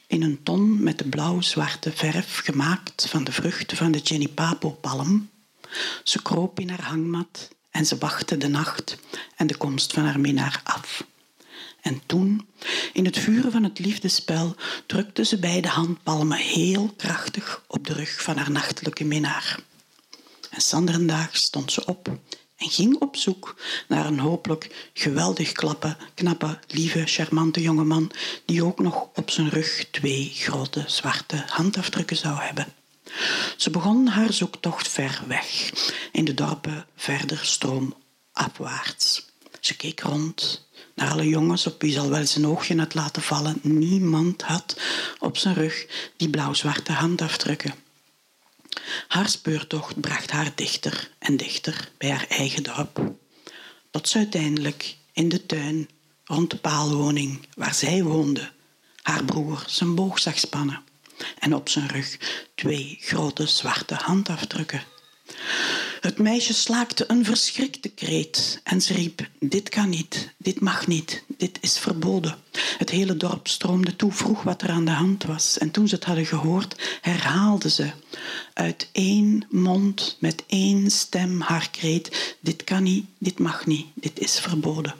[0.06, 5.30] in een ton met de blauw-zwarte verf gemaakt van de vruchten van de Genipapo-palm.
[6.04, 8.96] Ze kroop in haar hangmat en ze wachtte de nacht
[9.36, 11.04] en de komst van haar minnaar af.
[11.80, 12.48] En toen,
[12.92, 14.54] in het vuur van het liefdespel,
[14.86, 19.60] drukte ze beide handpalmen heel krachtig op de rug van haar nachtelijke minnaar.
[20.50, 22.18] En sanderendaag stond ze op
[22.56, 23.56] en ging op zoek
[23.88, 28.10] naar een hopelijk geweldig klappe, knappe, lieve, charmante jongeman
[28.44, 32.66] die ook nog op zijn rug twee grote zwarte handafdrukken zou hebben.
[33.56, 35.70] Ze begon haar zoektocht ver weg,
[36.12, 39.24] in de dorpen verder stroomafwaarts.
[39.60, 43.22] Ze keek rond naar alle jongens op wie ze al wel zijn oogje had laten
[43.22, 43.58] vallen.
[43.62, 44.80] Niemand had
[45.18, 47.85] op zijn rug die blauw-zwarte handafdrukken.
[49.08, 53.12] Haar speurtocht bracht haar dichter en dichter bij haar eigen dorp,
[53.90, 55.88] tot ze uiteindelijk in de tuin
[56.24, 58.50] rond de paalwoning waar zij woonde,
[59.02, 60.82] haar broer zijn boog zag spannen
[61.38, 62.18] en op zijn rug
[62.54, 64.84] twee grote zwarte handafdrukken.
[66.06, 71.22] Het meisje slaakte een verschrikte kreet en ze riep: Dit kan niet, dit mag niet,
[71.36, 72.36] dit is verboden.
[72.78, 75.58] Het hele dorp stroomde toe, vroeg wat er aan de hand was.
[75.58, 77.90] En toen ze het hadden gehoord, herhaalde ze
[78.52, 84.18] uit één mond met één stem haar kreet: Dit kan niet, dit mag niet, dit
[84.20, 84.94] is verboden.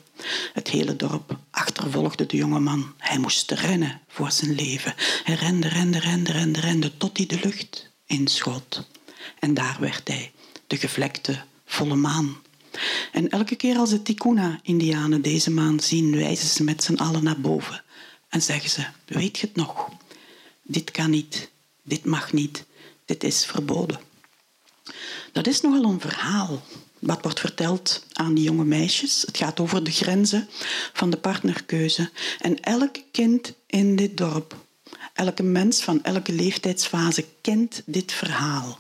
[0.52, 2.94] Het hele dorp achtervolgde de jonge man.
[2.98, 4.94] Hij moest rennen voor zijn leven.
[5.24, 8.86] Hij rende, rende, rende, rende, rende tot hij de lucht inschot.
[9.38, 10.32] En daar werd hij,
[10.66, 12.36] de gevlekte volle maan.
[13.12, 17.40] En elke keer als de Tikuna-Indianen deze maan zien, wijzen ze met z'n allen naar
[17.40, 17.84] boven
[18.28, 19.88] en zeggen ze: Weet je het nog?
[20.62, 21.50] Dit kan niet,
[21.82, 22.64] dit mag niet,
[23.04, 24.00] dit is verboden.
[25.32, 26.62] Dat is nogal een verhaal
[26.98, 29.22] wat wordt verteld aan die jonge meisjes.
[29.26, 30.48] Het gaat over de grenzen
[30.92, 32.10] van de partnerkeuze.
[32.38, 34.56] En elk kind in dit dorp,
[35.12, 38.78] elke mens van elke leeftijdsfase kent dit verhaal.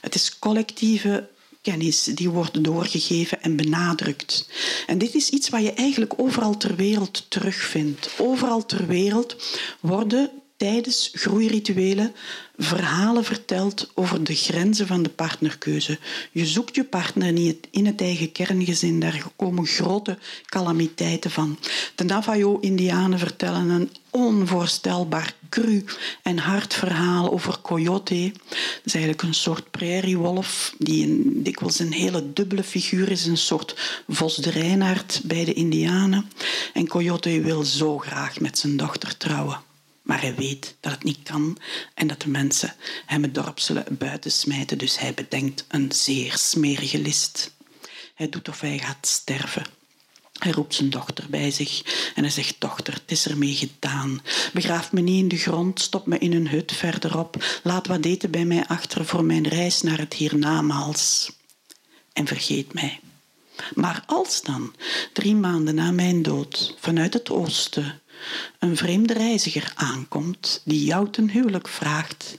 [0.00, 1.28] Het is collectieve
[1.62, 4.48] kennis die wordt doorgegeven en benadrukt.
[4.86, 8.10] En dit is iets wat je eigenlijk overal ter wereld terugvindt.
[8.18, 9.36] Overal ter wereld
[9.80, 12.14] worden tijdens groeirituelen
[12.56, 15.98] verhalen vertelt over de grenzen van de partnerkeuze.
[16.32, 21.58] Je zoekt je partner niet in het eigen kerngezin, daar komen grote calamiteiten van.
[21.94, 25.84] De Navajo-Indianen vertellen een onvoorstelbaar cru
[26.22, 28.32] en hard verhaal over Coyote.
[28.32, 33.36] Dat is eigenlijk een soort prairiewolf die een, dikwijls een hele dubbele figuur is, een
[33.36, 36.30] soort Vos de Reinaard bij de Indianen.
[36.72, 39.67] En Coyote wil zo graag met zijn dochter trouwen.
[40.08, 41.58] Maar hij weet dat het niet kan
[41.94, 42.74] en dat de mensen
[43.06, 44.78] hem het dorp zullen buitensmijten.
[44.78, 47.54] Dus hij bedenkt een zeer smerige list.
[48.14, 49.66] Hij doet of hij gaat sterven.
[50.32, 51.82] Hij roept zijn dochter bij zich
[52.14, 54.22] en hij zegt: Dochter, het is ermee gedaan.
[54.52, 57.60] Begraaf me niet in de grond, stop me in een hut verderop.
[57.62, 61.32] Laat wat eten bij mij achter voor mijn reis naar het hiernamaals.
[62.12, 63.00] En vergeet mij.
[63.74, 64.74] Maar als dan,
[65.12, 68.00] drie maanden na mijn dood, vanuit het oosten,
[68.58, 72.38] een vreemde reiziger aankomt die jou ten huwelijk vraagt,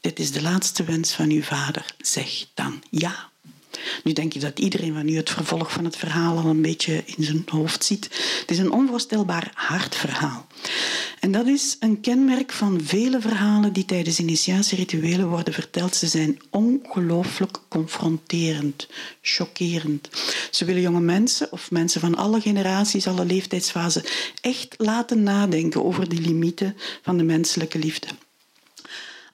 [0.00, 3.30] dit is de laatste wens van uw vader, zeg dan ja.
[4.04, 7.02] Nu denk ik dat iedereen van u het vervolg van het verhaal al een beetje
[7.04, 8.04] in zijn hoofd ziet.
[8.40, 10.46] Het is een onvoorstelbaar hard verhaal.
[11.26, 15.94] En dat is een kenmerk van vele verhalen die tijdens initiatierituelen worden verteld.
[15.94, 18.88] Ze zijn ongelooflijk confronterend,
[19.20, 20.08] chockerend.
[20.50, 24.04] Ze willen jonge mensen of mensen van alle generaties, alle leeftijdsfasen
[24.40, 28.06] echt laten nadenken over de limieten van de menselijke liefde.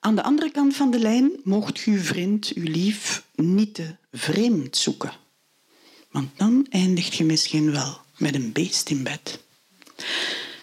[0.01, 4.77] Aan de andere kant van de lijn mocht uw vriend, uw lief, niet te vreemd
[4.77, 5.13] zoeken.
[6.11, 9.41] Want dan eindigt je misschien wel met een beest in bed.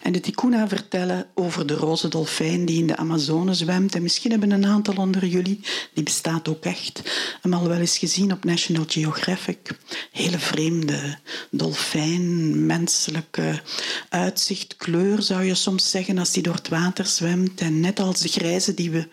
[0.02, 3.96] En de Tikuna vertellen over de roze dolfijn die in de Amazone zwemt.
[3.96, 5.60] En misschien hebben een aantal onder jullie,
[5.94, 7.02] die bestaat ook echt,
[7.42, 9.80] hem al wel eens gezien op National Geographic.
[10.12, 11.18] Hele vreemde
[11.52, 13.62] dolfijn, menselijke
[14.10, 17.62] uitzicht, kleur zou je soms zeggen als die door het water zwemt.
[17.62, 19.08] En net als de grijze die we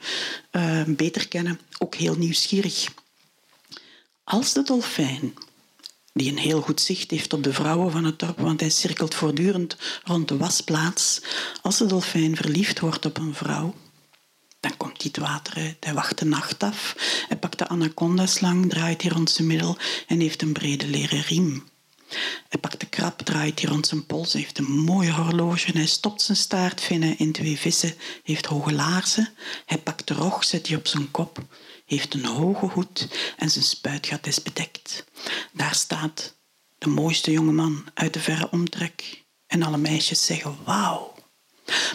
[0.52, 2.88] uh, beter kennen, ook heel nieuwsgierig.
[4.24, 5.34] Als de dolfijn
[6.16, 9.14] die een heel goed zicht heeft op de vrouwen van het dorp, want hij cirkelt
[9.14, 11.20] voortdurend rond de wasplaats.
[11.62, 13.74] Als de dolfijn verliefd wordt op een vrouw,
[14.60, 15.76] dan komt hij het water uit.
[15.80, 16.94] Hij wacht de nacht af.
[17.28, 19.76] Hij pakt de anaconda-slang, draait die rond zijn middel
[20.06, 21.64] en heeft een brede leren riem.
[22.48, 25.70] Hij pakt de krab, draait die rond zijn pols, heeft een mooie horloge.
[25.72, 29.28] Hij stopt zijn staartvinnen in twee vissen, heeft hoge laarzen.
[29.66, 31.44] Hij pakt de rog, zet die op zijn kop
[31.86, 35.04] heeft een hoge hoed en zijn spuitgat is bedekt.
[35.52, 36.34] Daar staat
[36.78, 39.24] de mooiste jonge man uit de verre omtrek.
[39.46, 41.14] En alle meisjes zeggen wauw.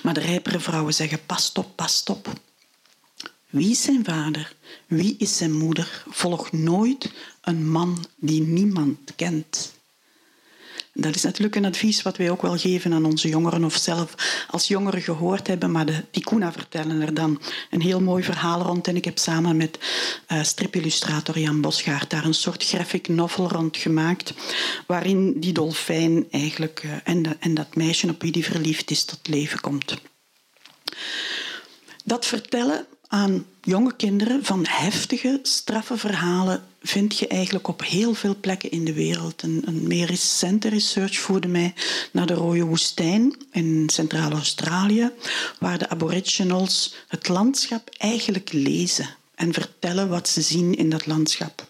[0.04, 2.34] Maar de rijpere vrouwen zeggen pas op, pas op.
[3.50, 4.56] Wie is zijn vader?
[4.88, 6.04] Wie is zijn moeder?
[6.10, 9.74] Volg nooit een man die niemand kent.
[10.94, 14.16] Dat is natuurlijk een advies wat wij ook wel geven aan onze jongeren of zelf
[14.48, 15.72] als jongeren gehoord hebben.
[15.72, 18.88] Maar de Tikuna vertellen er dan een heel mooi verhaal rond.
[18.88, 19.80] En ik heb samen met
[20.28, 24.34] uh, stripillustrator Jan Bosgaard daar een soort graphic novel rond gemaakt.
[24.88, 29.28] Waarin die dolfijn eigenlijk uh, en, en dat meisje op wie die verliefd is tot
[29.28, 29.98] leven komt.
[32.04, 38.36] Dat vertellen aan jonge kinderen van heftige, straffe verhalen vind je eigenlijk op heel veel
[38.40, 39.44] plekken in de wereld.
[39.44, 41.74] Een, meer recente research voerde mij
[42.12, 45.12] naar de Rode Woestijn in Centraal-Australië,
[45.60, 51.70] waar de aboriginals het landschap eigenlijk lezen en vertellen wat ze zien in dat landschap.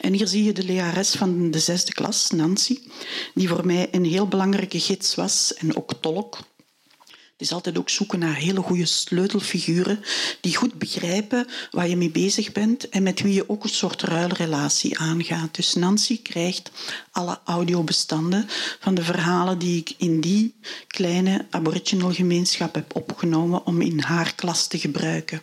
[0.00, 2.78] En hier zie je de lerares van de zesde klas, Nancy,
[3.34, 6.38] die voor mij een heel belangrijke gids was en ook tolk
[7.42, 10.00] is altijd ook zoeken naar hele goede sleutelfiguren
[10.40, 14.02] die goed begrijpen waar je mee bezig bent en met wie je ook een soort
[14.02, 15.54] ruilrelatie aangaat.
[15.54, 16.70] Dus Nancy krijgt
[17.10, 18.46] alle audiobestanden
[18.80, 20.54] van de verhalen die ik in die
[20.86, 25.42] kleine aboriginal gemeenschap heb opgenomen om in haar klas te gebruiken.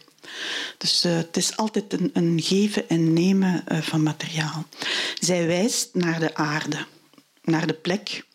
[0.77, 4.65] Dus uh, het is altijd een, een geven en nemen uh, van materiaal.
[5.19, 6.85] Zij wijst naar de aarde,
[7.43, 8.27] naar de plek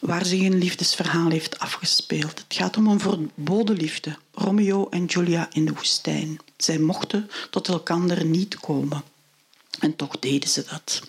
[0.00, 2.38] waar zich een liefdesverhaal heeft afgespeeld.
[2.38, 4.16] Het gaat om een verboden liefde.
[4.34, 6.38] Romeo en Julia in de woestijn.
[6.56, 9.02] Zij mochten tot elkander niet komen.
[9.80, 11.02] En toch deden ze dat.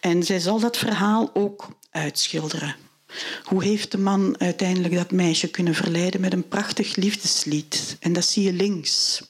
[0.00, 2.76] En zij zal dat verhaal ook uitschilderen.
[3.44, 7.96] Hoe heeft de man uiteindelijk dat meisje kunnen verleiden met een prachtig liefdeslied?
[8.00, 9.22] En dat zie je links.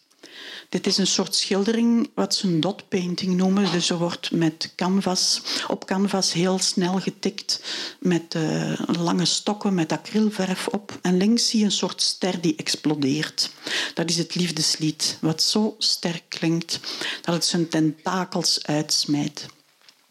[0.72, 3.72] Dit is een soort schildering wat ze een dot painting noemen.
[3.72, 7.62] Dus er wordt met canvas, op canvas heel snel getikt
[8.00, 10.98] met uh, lange stokken met acrylverf op.
[11.02, 13.50] En links zie je een soort ster die explodeert.
[13.94, 16.80] Dat is het liefdeslied, wat zo sterk klinkt
[17.20, 19.46] dat het zijn tentakels uitsmijt.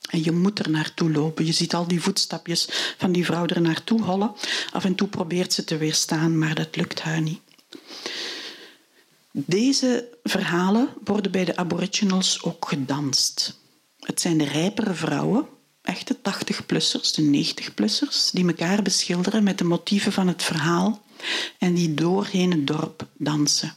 [0.10, 1.46] En je moet er naartoe lopen.
[1.46, 4.32] Je ziet al die voetstapjes van die vrouw er naartoe hollen.
[4.72, 7.40] Af en toe probeert ze te weerstaan, maar dat lukt haar niet.
[9.34, 13.60] Deze verhalen worden bij de Aboriginals ook gedanst.
[14.00, 15.48] Het zijn de rijpere vrouwen,
[15.82, 21.02] echte 80-plussers, de 90-plussers, die elkaar beschilderen met de motieven van het verhaal
[21.58, 23.74] en die doorheen het dorp dansen.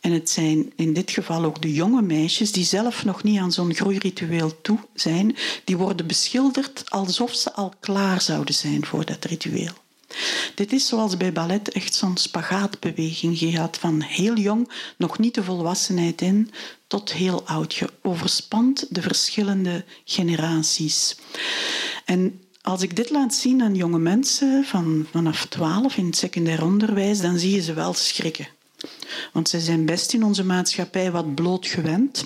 [0.00, 3.52] En het zijn in dit geval ook de jonge meisjes die zelf nog niet aan
[3.52, 9.24] zo'n groeiritueel toe zijn, die worden beschilderd alsof ze al klaar zouden zijn voor dat
[9.24, 9.72] ritueel.
[10.54, 13.38] Dit is zoals bij ballet echt zo'n spagaatbeweging.
[13.38, 16.50] Je van heel jong, nog niet de volwassenheid in,
[16.86, 17.74] tot heel oud.
[17.74, 21.16] Je overspant de verschillende generaties.
[22.04, 26.64] En als ik dit laat zien aan jonge mensen van vanaf 12 in het secundair
[26.64, 28.48] onderwijs, dan zie je ze wel schrikken.
[29.32, 32.24] Want ze zijn best in onze maatschappij wat bloot gewend,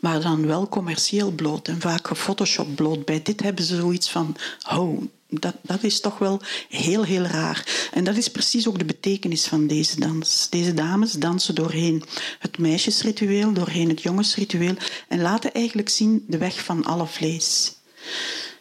[0.00, 3.04] maar dan wel commercieel bloot en vaak gefotoshopt bloot.
[3.04, 4.36] Bij dit hebben ze zoiets van,
[4.70, 5.02] oh,
[5.40, 7.88] dat, dat is toch wel heel, heel raar.
[7.92, 10.46] En dat is precies ook de betekenis van deze dans.
[10.50, 12.02] Deze dames dansen doorheen
[12.38, 14.74] het meisjesritueel, doorheen het jongensritueel
[15.08, 17.74] en laten eigenlijk zien de weg van alle vlees.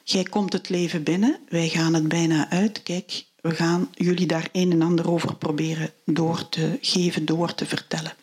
[0.03, 2.83] Jij komt het leven binnen, wij gaan het bijna uit.
[2.83, 7.65] Kijk, we gaan jullie daar een en ander over proberen door te geven, door te
[7.65, 8.13] vertellen.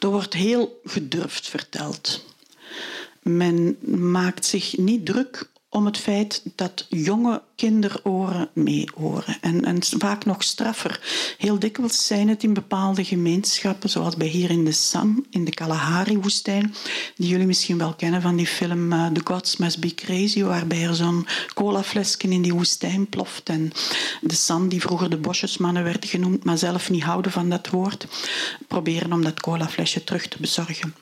[0.00, 2.24] Er wordt heel gedurfd verteld.
[3.22, 3.76] Men
[4.10, 9.36] maakt zich niet druk om het feit dat jonge kinderoren meeoren.
[9.40, 11.00] En, en vaak nog straffer.
[11.38, 15.50] Heel dikwijls zijn het in bepaalde gemeenschappen, zoals bij hier in de San, in de
[15.50, 16.74] Kalahari-woestijn,
[17.16, 20.82] die jullie misschien wel kennen van die film uh, The Gods Must Be Crazy, waarbij
[20.82, 23.48] er zo'n colaflesje in die woestijn ploft.
[23.48, 23.72] En
[24.20, 28.06] de San, die vroeger de bosjesmannen werd genoemd, maar zelf niet houden van dat woord,
[28.68, 30.94] proberen om dat colaflesje terug te bezorgen.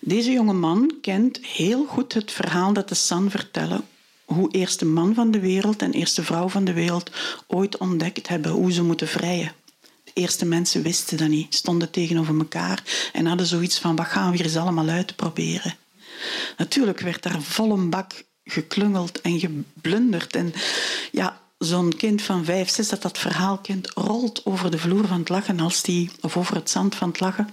[0.00, 3.84] Deze jonge man kent heel goed het verhaal dat de San vertellen.
[4.24, 7.10] Hoe eerste man van de wereld en eerste vrouw van de wereld
[7.46, 9.52] ooit ontdekt hebben hoe ze moeten vrijen.
[10.04, 14.30] De eerste mensen wisten dat niet, stonden tegenover elkaar en hadden zoiets van: wat gaan
[14.30, 15.74] we hier eens allemaal uitproberen?
[16.56, 20.36] Natuurlijk werd daar vol een bak geklungeld en geblunderd.
[20.36, 20.52] En
[21.12, 25.18] ja, zo'n kind van vijf, zes dat dat verhaal kent, rolt over de vloer van
[25.18, 27.48] het lachen, als die, of over het zand van het lachen,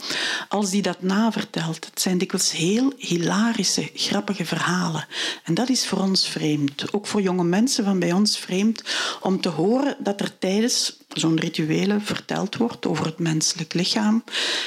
[0.49, 1.85] als die dat navertelt.
[1.85, 5.07] Het zijn dikwijls heel hilarische, grappige verhalen.
[5.43, 6.93] En dat is voor ons vreemd.
[6.93, 8.83] Ook voor jonge mensen van bij ons vreemd
[9.21, 14.23] om te horen dat er tijdens zo'n rituele verteld wordt over het menselijk lichaam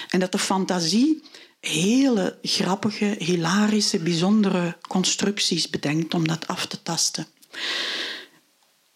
[0.09, 1.23] en dat de fantasie
[1.61, 7.27] hele grappige, hilarische, bijzondere constructies bedenkt om dat af te tasten.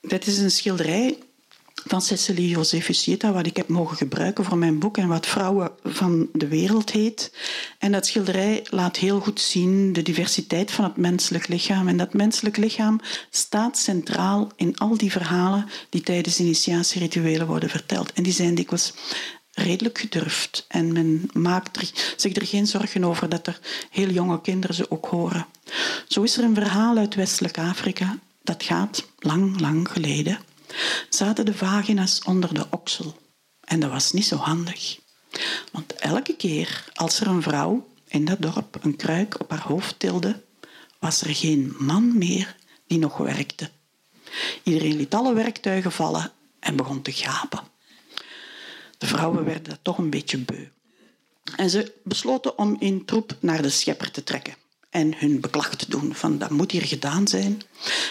[0.06, 1.18] Dit is een schilderij
[1.74, 5.70] van Cecilie José Fusieta, wat ik heb mogen gebruiken voor mijn boek en wat Vrouwen
[5.84, 7.32] van de Wereld heet.
[7.78, 11.88] En dat schilderij laat heel goed zien de diversiteit van het menselijk lichaam.
[11.88, 18.12] En dat menselijk lichaam staat centraal in al die verhalen die tijdens initiatierituelen worden verteld.
[18.12, 18.94] En die zijn dikwijls
[19.52, 20.64] redelijk gedurfd.
[20.68, 25.06] En men maakt zich er geen zorgen over dat er heel jonge kinderen ze ook
[25.06, 25.46] horen.
[26.08, 30.38] Zo is er een verhaal uit Westelijk Afrika dat gaat lang, lang geleden,
[31.09, 33.16] zaten de vagina's onder de oksel.
[33.61, 34.98] En dat was niet zo handig.
[35.72, 39.98] Want elke keer als er een vrouw in dat dorp een kruik op haar hoofd
[39.98, 40.42] tilde,
[40.98, 43.70] was er geen man meer die nog werkte.
[44.62, 47.61] Iedereen liet alle werktuigen vallen en begon te gapen.
[48.98, 50.68] De vrouwen werden toch een beetje beu.
[51.57, 54.54] En ze besloten om in troep naar de schepper te trekken
[54.94, 56.14] en hun beklag doen.
[56.14, 57.62] Van dat moet hier gedaan zijn.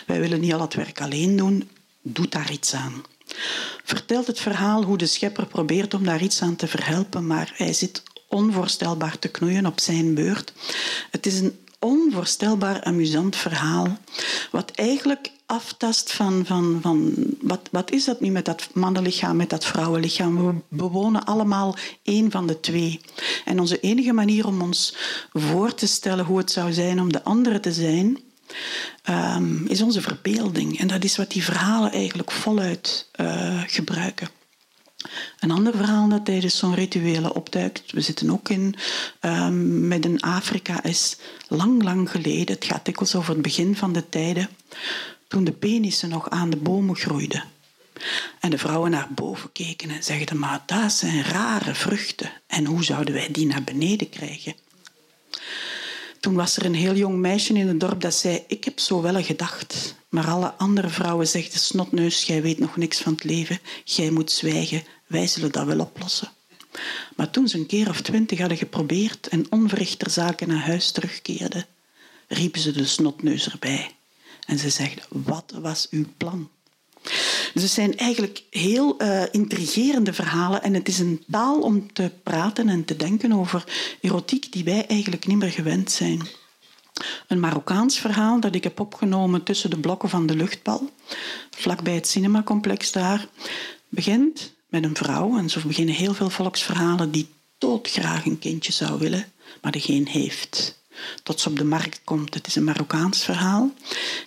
[0.06, 1.70] Wij willen niet al het werk alleen doen.
[2.02, 3.04] Doe daar iets aan.
[3.84, 7.74] Vertelt het verhaal hoe de schepper probeert om daar iets aan te verhelpen, maar hij
[7.74, 10.54] zit onvoorstelbaar te knoeien op zijn beurt.
[11.12, 13.98] Het is een onvoorstelbaar amusant verhaal,
[14.52, 19.50] wat eigenlijk aftast van, van, van wat, wat is dat nu met dat mannenlichaam, met
[19.50, 20.46] dat vrouwenlichaam.
[20.46, 23.02] We bewonen allemaal één van de twee.
[23.46, 24.96] En onze enige manier om ons
[25.34, 28.18] voor te stellen hoe het zou zijn om de andere te zijn,
[29.10, 30.80] um, is onze verbeelding.
[30.80, 34.30] En dat is wat die verhalen eigenlijk voluit uh, gebruiken.
[35.40, 38.76] Een ander verhaal dat tijdens zo'n rituelen opduikt, we zitten ook in
[39.22, 42.56] um, met een Afrika, is lang, lang geleden.
[42.56, 44.50] Het gaat dikwijls over het begin van de tijden
[45.34, 47.44] toen de penissen nog aan de bomen groeiden.
[48.40, 52.32] En de vrouwen naar boven keken en zeiden, maar dat zijn rare vruchten.
[52.48, 54.56] En hoe zouden wij die naar beneden krijgen?
[56.20, 59.02] Toen was er een heel jong meisje in het dorp dat zei, ik heb zo
[59.02, 59.96] wel gedacht.
[60.10, 63.60] Maar alle andere vrouwen zegden, snotneus, jij weet nog niks van het leven.
[63.84, 66.32] Jij moet zwijgen, wij zullen dat wel oplossen.
[67.16, 71.66] Maar toen ze een keer of twintig hadden geprobeerd en onverrichter zaken naar huis terugkeerden,
[72.28, 73.96] riepen ze de snotneus erbij.
[74.46, 76.50] En ze zegt, wat was uw plan?
[77.54, 82.12] Dus het zijn eigenlijk heel uh, intrigerende verhalen en het is een taal om te
[82.24, 83.64] praten en te denken over
[84.02, 86.28] erotiek die wij eigenlijk niet meer gewend zijn.
[87.28, 90.90] Een Marokkaans verhaal dat ik heb opgenomen tussen de blokken van de luchtbal,
[91.50, 93.28] vlakbij het cinemacomplex daar,
[93.90, 97.28] begint met een vrouw, en zo beginnen heel veel volksverhalen, die
[97.58, 99.32] doodgraag een kindje zou willen,
[99.62, 100.83] maar die geen heeft.
[101.24, 102.34] Tot ze op de markt komt.
[102.34, 103.72] Het is een Marokkaans verhaal.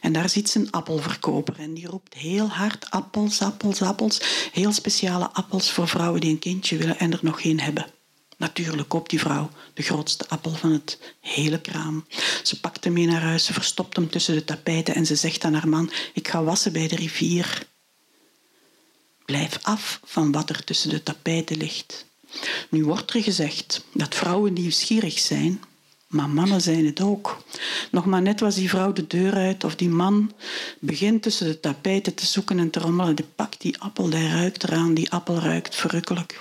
[0.01, 4.21] En daar zit een appelverkoper en die roept heel hard appels, appels, appels.
[4.53, 7.87] Heel speciale appels voor vrouwen die een kindje willen en er nog geen hebben.
[8.37, 12.07] Natuurlijk koopt die vrouw de grootste appel van het hele kraam.
[12.43, 15.45] Ze pakt hem mee naar huis, ze verstopt hem tussen de tapijten en ze zegt
[15.45, 17.67] aan haar man: Ik ga wassen bij de rivier.
[19.25, 22.07] Blijf af van wat er tussen de tapijten ligt.
[22.69, 25.63] Nu wordt er gezegd dat vrouwen nieuwsgierig zijn,
[26.07, 27.43] maar mannen zijn het ook.
[27.91, 30.33] Nog maar net was die vrouw de deur uit of die man
[30.79, 33.17] begint tussen de tapijten te zoeken en te rommelen.
[33.17, 36.41] Die pakt die appel, hij ruikt eraan, die appel ruikt verrukkelijk.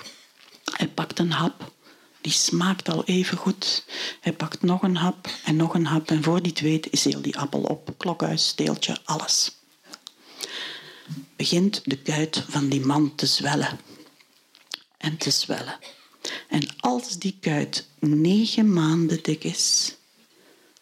[0.64, 1.72] Hij pakt een hap,
[2.20, 3.84] die smaakt al even goed.
[4.20, 7.04] Hij pakt nog een hap en nog een hap en voor die het weet is
[7.04, 7.94] heel die appel op.
[7.96, 9.56] Klokhuis, steeltje, alles.
[11.36, 13.80] Begint de kuit van die man te zwellen
[14.98, 15.78] en te zwellen.
[16.48, 19.96] En als die kuit negen maanden dik is,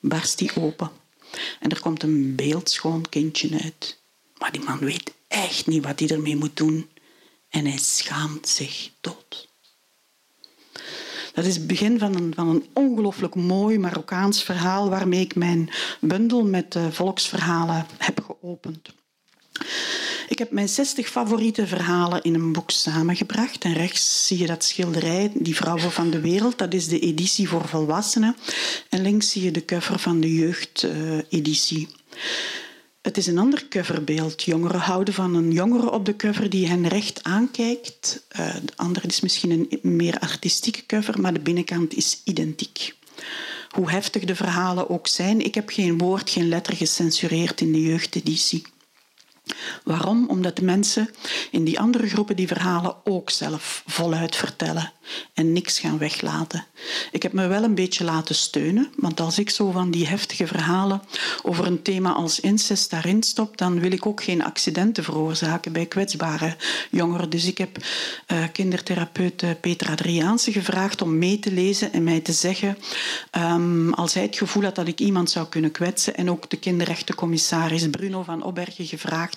[0.01, 0.91] barst die open.
[1.61, 3.99] En er komt een beeldschoon kindje uit.
[4.39, 6.89] Maar die man weet echt niet wat hij ermee moet doen.
[7.49, 9.49] En hij schaamt zich dood.
[11.35, 15.71] Dat is het begin van een, van een ongelooflijk mooi Marokkaans verhaal waarmee ik mijn
[16.01, 18.95] bundel met volksverhalen heb geopend.
[20.29, 23.65] Ik heb mijn 60 favoriete verhalen in een boek samengebracht.
[23.65, 26.59] En rechts zie je dat schilderij, Die Vrouwen van de Wereld.
[26.59, 28.37] Dat is de editie voor volwassenen.
[28.89, 31.89] En links zie je de cover van de jeugdeditie.
[33.03, 34.43] Het is een ander coverbeeld.
[34.43, 38.27] Jongeren houden van een jongere op de cover die hen recht aankijkt.
[38.39, 42.95] Uh, de andere is misschien een meer artistieke cover, maar de binnenkant is identiek.
[43.69, 47.83] Hoe heftig de verhalen ook zijn, ik heb geen woord, geen letter gecensureerd in de
[47.83, 48.63] jeugdeditie.
[49.85, 50.29] Waarom?
[50.29, 51.11] Omdat de mensen
[51.51, 54.93] in die andere groepen die verhalen ook zelf voluit vertellen
[55.35, 56.65] en niks gaan weglaten.
[57.13, 60.47] Ik heb me wel een beetje laten steunen, want als ik zo van die heftige
[60.47, 61.03] verhalen
[61.43, 65.87] over een thema als incest daarin stop, dan wil ik ook geen accidenten veroorzaken bij
[65.87, 66.57] kwetsbare
[66.91, 67.31] jongeren.
[67.31, 67.77] Dus ik heb
[68.33, 72.79] uh, kindertherapeut Peter Adriaanse gevraagd om mee te lezen en mij te zeggen,
[73.33, 76.57] um, als hij het gevoel had dat ik iemand zou kunnen kwetsen, en ook de
[76.57, 79.34] kinderrechtencommissaris Bruno van Obbergen gevraagd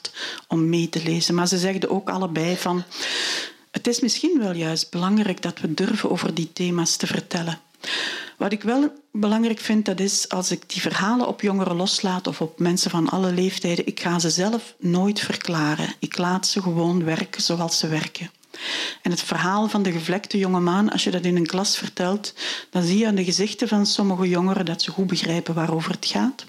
[0.47, 1.35] om mee te lezen.
[1.35, 2.83] Maar ze zegden ook allebei van
[3.71, 7.59] het is misschien wel juist belangrijk dat we durven over die thema's te vertellen.
[8.37, 12.41] Wat ik wel belangrijk vind, dat is als ik die verhalen op jongeren loslaat of
[12.41, 15.93] op mensen van alle leeftijden, ik ga ze zelf nooit verklaren.
[15.99, 18.31] Ik laat ze gewoon werken zoals ze werken.
[19.01, 22.33] En het verhaal van de gevlekte jonge maan, als je dat in een klas vertelt,
[22.69, 26.05] dan zie je aan de gezichten van sommige jongeren dat ze goed begrijpen waarover het
[26.05, 26.45] gaat.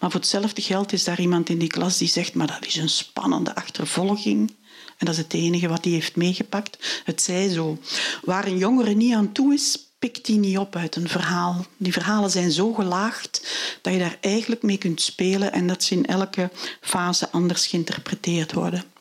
[0.00, 2.76] Maar voor hetzelfde geld is daar iemand in die klas die zegt, maar dat is
[2.76, 4.54] een spannende achtervolging.
[4.96, 7.02] En dat is het enige wat hij heeft meegepakt.
[7.04, 7.78] Het zij zo.
[8.22, 11.66] Waar een jongere niet aan toe is, pikt hij niet op uit een verhaal.
[11.76, 13.46] Die verhalen zijn zo gelaagd
[13.82, 16.50] dat je daar eigenlijk mee kunt spelen en dat ze in elke
[16.80, 18.91] fase anders geïnterpreteerd worden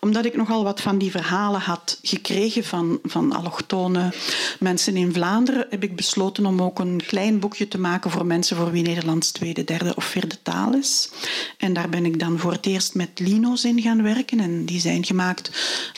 [0.00, 4.12] omdat ik nogal wat van die verhalen had gekregen van, van allochtone
[4.58, 8.56] mensen in Vlaanderen, heb ik besloten om ook een klein boekje te maken voor mensen
[8.56, 11.10] voor wie Nederlands tweede, derde of vierde taal is.
[11.58, 14.40] En daar ben ik dan voor het eerst met lino's in gaan werken.
[14.40, 15.50] En die zijn gemaakt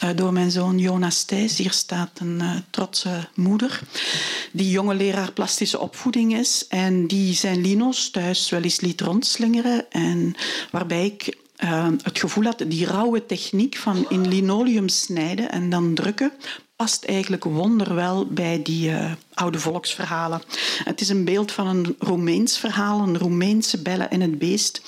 [0.04, 1.58] uh, door mijn zoon Jonas Thijs.
[1.58, 3.80] Hier staat een uh, trotse moeder,
[4.52, 6.66] die jonge leraar plastische opvoeding is.
[6.68, 9.90] En die zijn lino's thuis wel eens liet rondslingeren.
[9.90, 10.34] En
[10.70, 15.94] waarbij ik uh, het gevoel had, die rauwe techniek van in linoleum snijden en dan
[15.94, 16.32] drukken,
[16.76, 20.42] past eigenlijk wonderwel bij die uh, oude volksverhalen.
[20.84, 24.82] Het is een beeld van een Roemeens verhaal, een Roemeense bellen en het beest,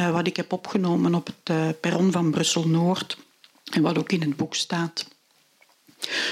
[0.00, 3.18] uh, wat ik heb opgenomen op het perron van Brussel-Noord
[3.72, 5.06] en wat ook in het boek staat.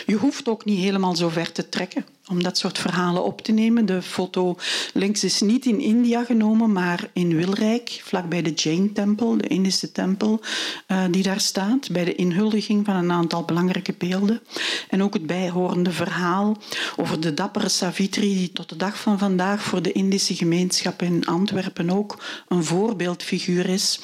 [0.06, 3.52] Je hoeft ook niet helemaal zo ver te trekken om dat soort verhalen op te
[3.52, 3.86] nemen.
[3.86, 4.56] De foto
[4.94, 10.40] links is niet in India genomen, maar in Wilrijk, vlakbij de Jain-tempel, de Indische tempel
[10.88, 14.40] uh, die daar staat, bij de inhuldiging van een aantal belangrijke beelden.
[14.88, 16.56] En ook het bijhorende verhaal
[16.96, 21.26] over de dappere Savitri, die tot de dag van vandaag voor de Indische gemeenschap in
[21.26, 22.18] Antwerpen ook
[22.48, 24.00] een voorbeeldfiguur is,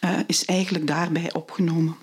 [0.00, 1.96] uh, is eigenlijk daarbij opgenomen.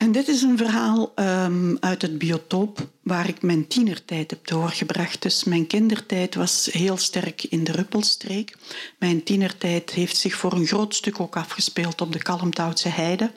[0.00, 5.22] En dit is een verhaal um, uit het biotoop waar ik mijn tienertijd heb doorgebracht.
[5.22, 8.56] Dus mijn kindertijd was heel sterk in de Ruppelstreek.
[8.98, 13.30] Mijn tienertijd heeft zich voor een groot stuk ook afgespeeld op de Kalmthoutse Heide,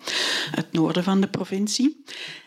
[0.51, 2.03] het noorden van de provincie.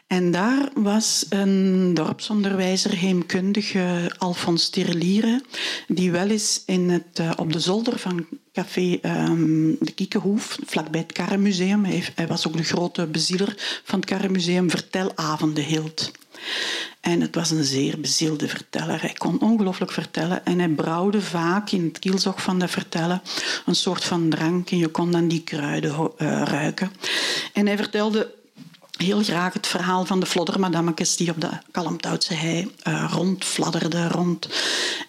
[0.06, 5.42] En daar was een dorpsonderwijzer, heemkundige Alfons Tireliere,
[5.88, 11.00] die wel eens in het, uh, op de zolder van café um, De Kiekenhoef, vlakbij
[11.00, 16.10] het Karrenmuseum, hij, hij was ook de grote bezieler van het Karrenmuseum, vertelavonden hield.
[17.00, 19.00] En het was een zeer bezielde verteller.
[19.00, 23.22] Hij kon ongelooflijk vertellen en hij brouwde vaak in het kielzog van dat vertellen
[23.66, 26.08] een soort van drank en je kon dan die kruiden uh,
[26.44, 26.90] ruiken.
[27.52, 28.34] En hij vertelde
[28.96, 34.48] heel graag het verhaal van de floddermadammetjes die op de Kalmthoutse hei uh, rondfladderden rond.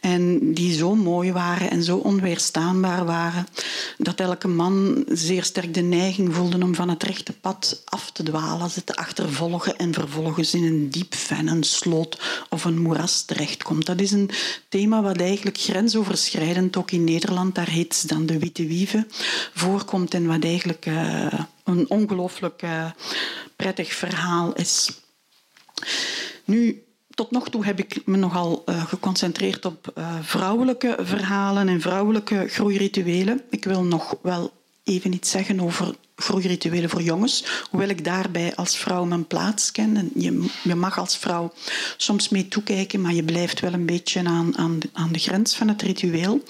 [0.01, 3.47] En die zo mooi waren en zo onweerstaanbaar waren,
[3.97, 8.23] dat elke man zeer sterk de neiging voelde om van het rechte pad af te
[8.23, 13.21] dwalen, ze te achtervolgen en vervolgens in een diep ven, een sloot of een moeras
[13.21, 13.85] terechtkomt.
[13.85, 14.29] Dat is een
[14.69, 19.07] thema wat eigenlijk grensoverschrijdend ook in Nederland, daar heet dan de witte wieven,
[19.53, 20.85] voorkomt en wat eigenlijk...
[20.85, 21.33] Uh,
[21.67, 22.61] een ongelooflijk
[23.57, 25.01] prettig verhaal is.
[26.45, 31.81] Nu, tot nog toe heb ik me nogal uh, geconcentreerd op uh, vrouwelijke verhalen en
[31.81, 33.41] vrouwelijke groeirituelen.
[33.49, 34.51] Ik wil nog wel
[34.83, 37.43] even iets zeggen over groeirituelen voor jongens.
[37.69, 39.97] Hoewel ik daarbij als vrouw mijn plaats ken.
[39.97, 41.53] En je, je mag als vrouw
[41.97, 45.67] soms mee toekijken, maar je blijft wel een beetje aan, aan, aan de grens van
[45.67, 46.43] het ritueel.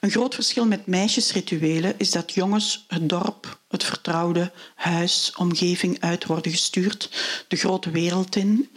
[0.00, 6.26] Een groot verschil met meisjesrituelen is dat jongens het dorp, het vertrouwde huis, omgeving uit
[6.26, 7.10] worden gestuurd,
[7.48, 8.70] de grote wereld in.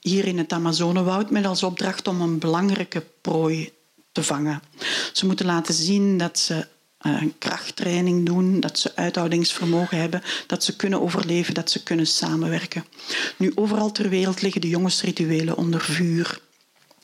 [0.00, 3.72] Hier in het Amazonewoud met als opdracht om een belangrijke prooi
[4.12, 4.62] te vangen.
[5.12, 6.66] Ze moeten laten zien dat ze
[7.04, 12.84] eh, krachttraining doen, dat ze uithoudingsvermogen hebben, dat ze kunnen overleven, dat ze kunnen samenwerken.
[13.36, 16.40] Nu, overal ter wereld liggen de jongensrituelen onder vuur.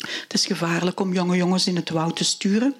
[0.00, 2.74] Het is gevaarlijk om jonge jongens in het woud te sturen.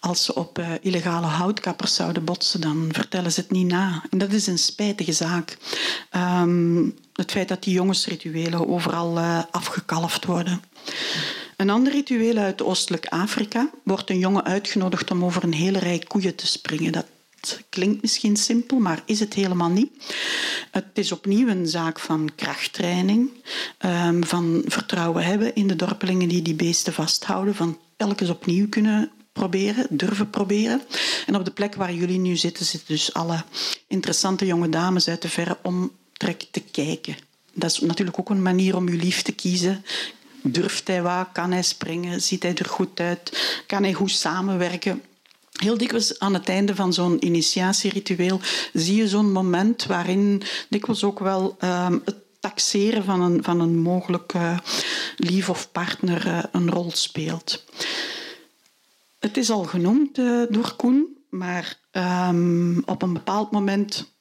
[0.00, 4.04] Als ze op uh, illegale houtkappers zouden botsen, dan vertellen ze het niet na.
[4.10, 5.56] En dat is een spijtige zaak.
[6.16, 10.62] Um, het feit dat die jongensrituelen overal uh, afgekalfd worden.
[11.60, 15.98] Een ander ritueel uit Oostelijk Afrika wordt een jongen uitgenodigd om over een hele rij
[15.98, 16.92] koeien te springen.
[16.92, 17.06] Dat
[17.68, 19.90] klinkt misschien simpel, maar is het helemaal niet.
[20.70, 23.30] Het is opnieuw een zaak van krachttraining,
[23.78, 29.10] ehm, van vertrouwen hebben in de dorpelingen die die beesten vasthouden, van telkens opnieuw kunnen
[29.32, 30.82] proberen, durven proberen.
[31.26, 33.44] En op de plek waar jullie nu zitten, zitten dus alle
[33.86, 37.16] interessante jonge dames uit de verre omtrek te kijken.
[37.52, 39.84] Dat is natuurlijk ook een manier om je lief te kiezen.
[40.42, 41.28] Durft hij wat?
[41.32, 42.22] Kan hij springen?
[42.22, 43.62] Ziet hij er goed uit?
[43.66, 45.02] Kan hij goed samenwerken?
[45.52, 48.40] Heel dikwijls aan het einde van zo'n initiatieritueel
[48.72, 53.78] zie je zo'n moment waarin dikwijls ook wel uh, het taxeren van een, van een
[53.78, 54.58] mogelijk uh,
[55.16, 57.64] lief of partner uh, een rol speelt.
[59.18, 64.12] Het is al genoemd uh, door Koen, maar um, op een bepaald moment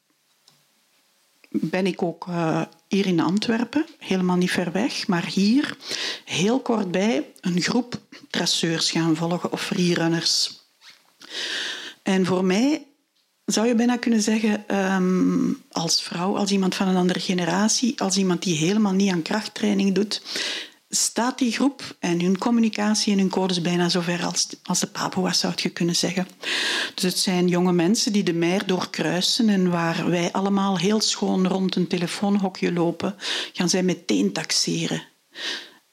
[1.50, 2.28] ben ik ook
[2.90, 5.78] hier in Antwerpen, helemaal niet ver weg, maar hier,
[6.26, 10.62] heel kort bij, een groep traceurs gaan volgen of freerunners.
[12.04, 12.86] En voor mij
[13.46, 18.18] zou je bijna kunnen zeggen, um, als vrouw, als iemand van een andere generatie, als
[18.18, 20.22] iemand die helemaal niet aan krachttraining doet,
[20.90, 25.40] staat die groep en hun communicatie en hun codes bijna zover als, als de Papua's,
[25.40, 26.28] zou je kunnen zeggen.
[26.96, 31.48] Dus het zijn jonge mensen die de meer doorkruisen en waar wij allemaal heel schoon
[31.48, 33.16] rond een telefoonhokje lopen,
[33.54, 35.04] gaan zij meteen taxeren.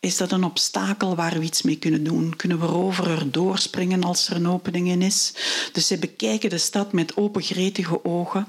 [0.01, 2.37] Is dat een obstakel waar we iets mee kunnen doen?
[2.37, 5.33] Kunnen we erover er doorspringen als er een opening in is?
[5.73, 8.47] Dus ze bekijken de stad met opengretige ogen.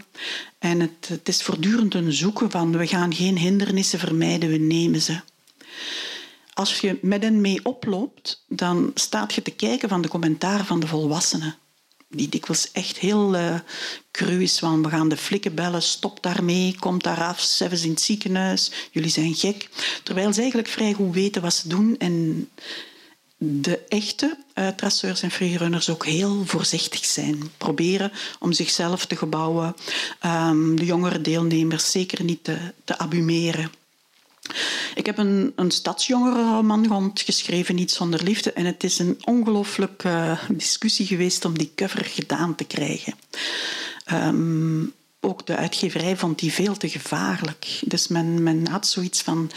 [0.59, 5.01] En het, het is voortdurend een zoeken van we gaan geen hindernissen vermijden, we nemen
[5.01, 5.19] ze
[6.57, 10.79] als je met hen mee oploopt, dan staat je te kijken van de commentaar van
[10.79, 11.55] de volwassenen.
[12.09, 13.59] Die dikwijls echt heel uh,
[14.11, 17.89] cru is, van we gaan de flikken bellen, stop daarmee, kom daar af, zelfs in
[17.89, 19.69] het ziekenhuis, jullie zijn gek.
[20.03, 22.49] Terwijl ze eigenlijk vrij goed weten wat ze doen en
[23.37, 27.51] de echte uh, traceurs en freerunners ook heel voorzichtig zijn.
[27.57, 29.75] Proberen om zichzelf te gebouwen,
[30.25, 33.71] um, de jongere deelnemers zeker niet te, te abumeren.
[34.95, 38.53] Ik heb een, een stadsjongerenroman geschreven, Niet zonder liefde.
[38.53, 43.13] En het is een ongelooflijke uh, discussie geweest om die cover gedaan te krijgen.
[44.13, 47.79] Um, ook de uitgeverij vond die veel te gevaarlijk.
[47.81, 49.51] Dus men, men had zoiets van,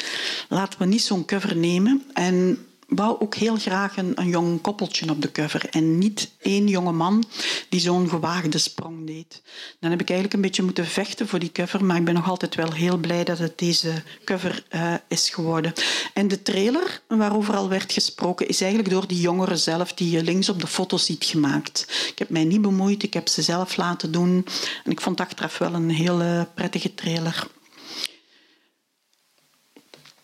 [0.49, 2.03] laten we niet zo'n cover nemen.
[2.12, 5.68] En wou ook heel graag een, een jong koppeltje op de cover.
[5.70, 7.24] En niet één jonge man
[7.70, 9.42] die zo'n gewaagde sprong deed.
[9.80, 12.28] Dan heb ik eigenlijk een beetje moeten vechten voor die cover, maar ik ben nog
[12.28, 15.72] altijd wel heel blij dat het deze cover uh, is geworden.
[16.14, 20.22] En de trailer waarover al werd gesproken is eigenlijk door die jongeren zelf die je
[20.22, 22.08] links op de foto ziet gemaakt.
[22.10, 24.46] Ik heb mij niet bemoeid, ik heb ze zelf laten doen
[24.84, 27.46] en ik vond achteraf wel een hele prettige trailer.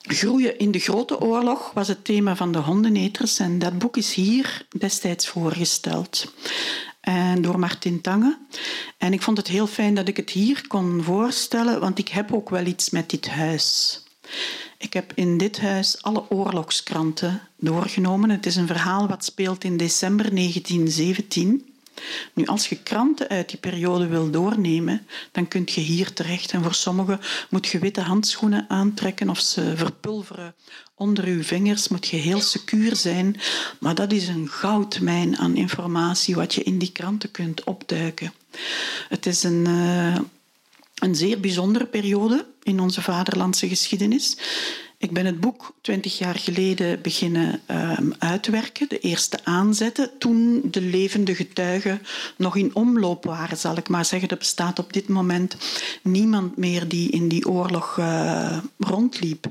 [0.00, 4.14] Groeien in de Grote Oorlog was het thema van de hondeneters en dat boek is
[4.14, 6.32] hier destijds voorgesteld
[7.06, 8.38] en door Martin Tange.
[8.98, 12.32] En ik vond het heel fijn dat ik het hier kon voorstellen, want ik heb
[12.32, 14.00] ook wel iets met dit huis.
[14.78, 18.30] Ik heb in dit huis alle oorlogskranten doorgenomen.
[18.30, 21.75] Het is een verhaal wat speelt in december 1917.
[22.32, 26.52] Nu, als je kranten uit die periode wil doornemen, dan kun je hier terecht.
[26.52, 27.20] En voor sommigen
[27.50, 30.54] moet je witte handschoenen aantrekken of ze verpulveren
[30.94, 31.88] onder je vingers.
[31.88, 33.40] Moet je heel secuur zijn.
[33.80, 38.32] Maar dat is een goudmijn aan informatie wat je in die kranten kunt opduiken.
[39.08, 40.16] Het is een, uh,
[40.94, 44.36] een zeer bijzondere periode in onze vaderlandse geschiedenis.
[44.98, 50.80] Ik ben het boek twintig jaar geleden beginnen um, uitwerken, de eerste aanzetten, toen de
[50.80, 52.02] levende getuigen
[52.36, 54.28] nog in omloop waren, zal ik maar zeggen.
[54.28, 55.56] Er bestaat op dit moment
[56.02, 59.46] niemand meer die in die oorlog uh, rondliep.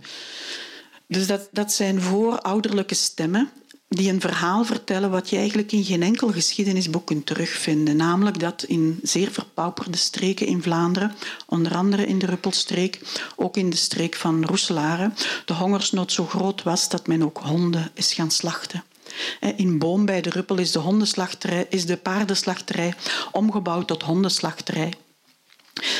[1.08, 3.50] Dus dat, dat zijn voorouderlijke stemmen
[3.88, 7.96] die een verhaal vertellen wat je eigenlijk in geen enkel geschiedenisboek kunt terugvinden.
[7.96, 11.16] Namelijk dat in zeer verpauperde streken in Vlaanderen,
[11.48, 13.00] onder andere in de Ruppelstreek,
[13.36, 15.12] ook in de streek van Roeselare,
[15.46, 18.84] de hongersnood zo groot was dat men ook honden is gaan slachten.
[19.56, 22.94] In Boom bij de Ruppel is de, hondenslachterij, is de paardenslachterij
[23.32, 24.94] omgebouwd tot hondenslachterij.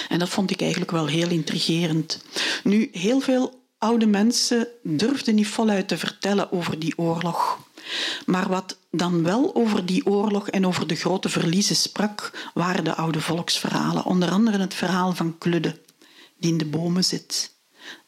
[0.10, 2.24] En dat vond ik eigenlijk wel heel intrigerend.
[2.64, 7.65] Nu, heel veel oude mensen durfden niet voluit te vertellen over die oorlog.
[8.26, 12.96] Maar wat dan wel over die oorlog en over de grote verliezen sprak, waren de
[12.96, 14.06] oude volksverhalen.
[14.06, 15.82] Onder andere het verhaal van Kludde,
[16.38, 17.54] die in de bomen zit.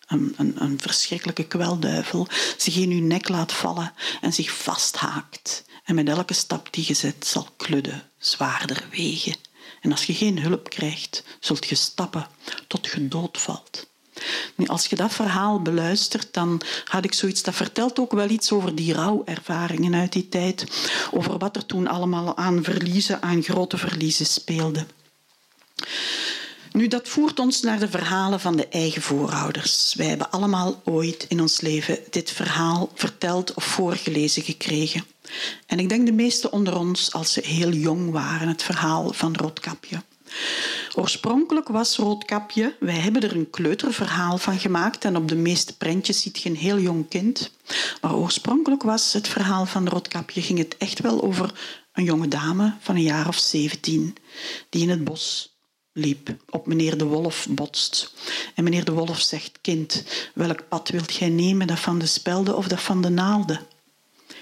[0.07, 5.65] Een, een, een verschrikkelijke kwelduivel zich in uw nek laat vallen en zich vasthaakt.
[5.83, 9.35] En met elke stap die je zet zal Kludde zwaarder wegen.
[9.81, 12.27] En als je geen hulp krijgt, zult je stappen
[12.67, 13.87] tot je doodvalt.
[14.55, 18.51] Nu, als je dat verhaal beluistert, dan had ik zoiets, dat vertelt ook wel iets
[18.51, 20.65] over die rouwervaringen uit die tijd,
[21.11, 24.85] over wat er toen allemaal aan verliezen, aan grote verliezen speelde.
[26.71, 29.93] Nu, dat voert ons naar de verhalen van de eigen voorouders.
[29.95, 35.05] Wij hebben allemaal ooit in ons leven dit verhaal verteld of voorgelezen gekregen.
[35.65, 39.35] En ik denk de meesten onder ons als ze heel jong waren, het verhaal van
[39.35, 40.03] Roodkapje.
[40.95, 46.21] Oorspronkelijk was Roodkapje, wij hebben er een kleuterverhaal van gemaakt en op de meeste prentjes
[46.21, 47.51] ziet je een heel jong kind.
[48.01, 51.53] Maar oorspronkelijk was het verhaal van Roodkapje, ging het echt wel over
[51.93, 54.15] een jonge dame van een jaar of zeventien
[54.69, 55.55] die in het bos
[55.97, 58.13] liep, op meneer de Wolf botst.
[58.55, 62.57] En meneer de Wolf zegt, kind, welk pad wilt gij nemen, dat van de spelden
[62.57, 63.59] of dat van de naalden?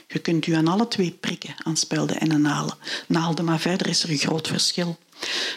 [0.08, 2.78] Je kunt u aan alle twee prikken, aan spelden en aan
[3.08, 4.98] naalden, maar verder is er een groot verschil.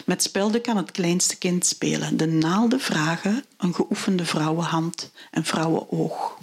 [0.05, 2.17] Met spelden kan het kleinste kind spelen.
[2.17, 6.37] De naalden vragen een geoefende vrouwenhand en vrouwenoog.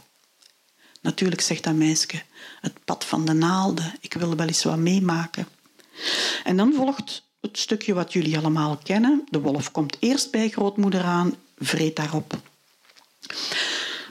[1.00, 2.22] Natuurlijk zegt dat meisje,
[2.60, 5.48] het pad van de naalden, ik wil wel eens wat meemaken.
[6.44, 9.26] En dan volgt het stukje wat jullie allemaal kennen.
[9.30, 12.38] De wolf komt eerst bij grootmoeder aan, vreet daarop.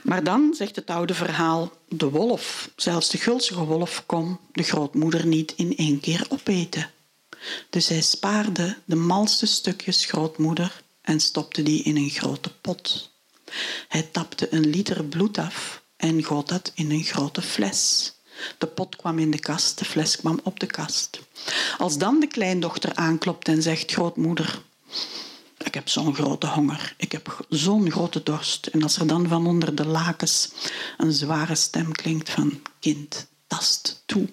[0.02, 5.26] Maar dan, zegt het oude verhaal, de wolf, zelfs de gulzige wolf, kon de grootmoeder
[5.26, 6.90] niet in één keer opeten.
[7.70, 13.10] Dus hij spaarde de malste stukjes grootmoeder en stopte die in een grote pot.
[13.88, 18.12] Hij tapte een liter bloed af en goot dat in een grote fles.
[18.58, 21.20] De pot kwam in de kast, de fles kwam op de kast.
[21.78, 24.62] Als dan de kleindochter aanklopt en zegt: Grootmoeder,
[25.64, 28.66] ik heb zo'n grote honger, ik heb zo'n grote dorst.
[28.66, 30.50] En als er dan van onder de lakens
[30.96, 34.28] een zware stem klinkt van: Kind, tast toe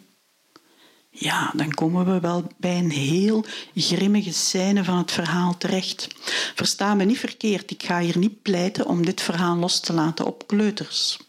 [1.24, 3.46] ja, dan komen we wel bij een heel
[3.76, 6.08] grimmige scène van het verhaal terecht.
[6.56, 10.26] Versta me niet verkeerd, ik ga hier niet pleiten om dit verhaal los te laten
[10.26, 11.20] op kleuters.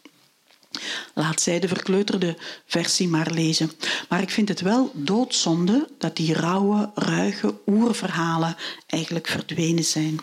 [1.13, 3.71] Laat zij de verkleuterde versie maar lezen.
[4.09, 8.55] Maar ik vind het wel doodzonde dat die rauwe, ruige oerverhalen
[8.87, 10.19] eigenlijk verdwenen zijn.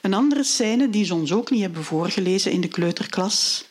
[0.00, 3.64] Een andere scène die ze ons ook niet hebben voorgelezen in de kleuterklas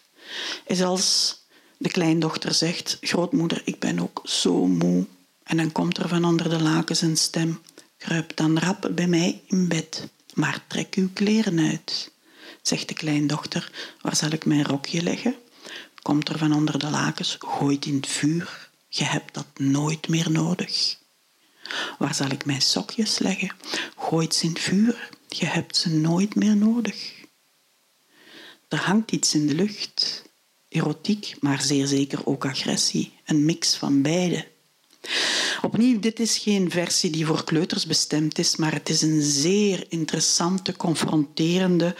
[0.66, 1.39] is als
[1.80, 5.06] de kleindochter zegt, grootmoeder, ik ben ook zo moe.
[5.44, 7.62] En dan komt er van onder de lakens een stem,
[7.98, 12.12] kruip dan rap bij mij in bed, maar trek uw kleren uit.
[12.62, 13.72] Zegt de kleindochter,
[14.02, 15.36] waar zal ik mijn rokje leggen?
[16.02, 20.32] Komt er van onder de lakens, gooit in het vuur, je hebt dat nooit meer
[20.32, 20.98] nodig.
[21.98, 23.52] Waar zal ik mijn sokjes leggen?
[23.98, 27.14] Gooi ze in het vuur, je hebt ze nooit meer nodig.
[28.68, 30.29] Er hangt iets in de lucht.
[30.70, 33.14] Erotiek, maar zeer zeker ook agressie.
[33.26, 34.46] Een mix van beide.
[35.62, 39.86] Opnieuw, dit is geen versie die voor kleuters bestemd is, maar het is een zeer
[39.90, 41.96] interessante, confronterende,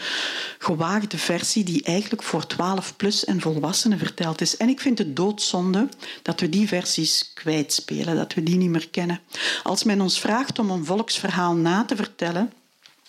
[0.58, 4.56] gewaagde versie die eigenlijk voor 12 plus en volwassenen verteld is.
[4.56, 5.88] En ik vind het doodzonde
[6.22, 9.20] dat we die versies kwijtspelen, dat we die niet meer kennen.
[9.62, 12.52] Als men ons vraagt om een volksverhaal na te vertellen,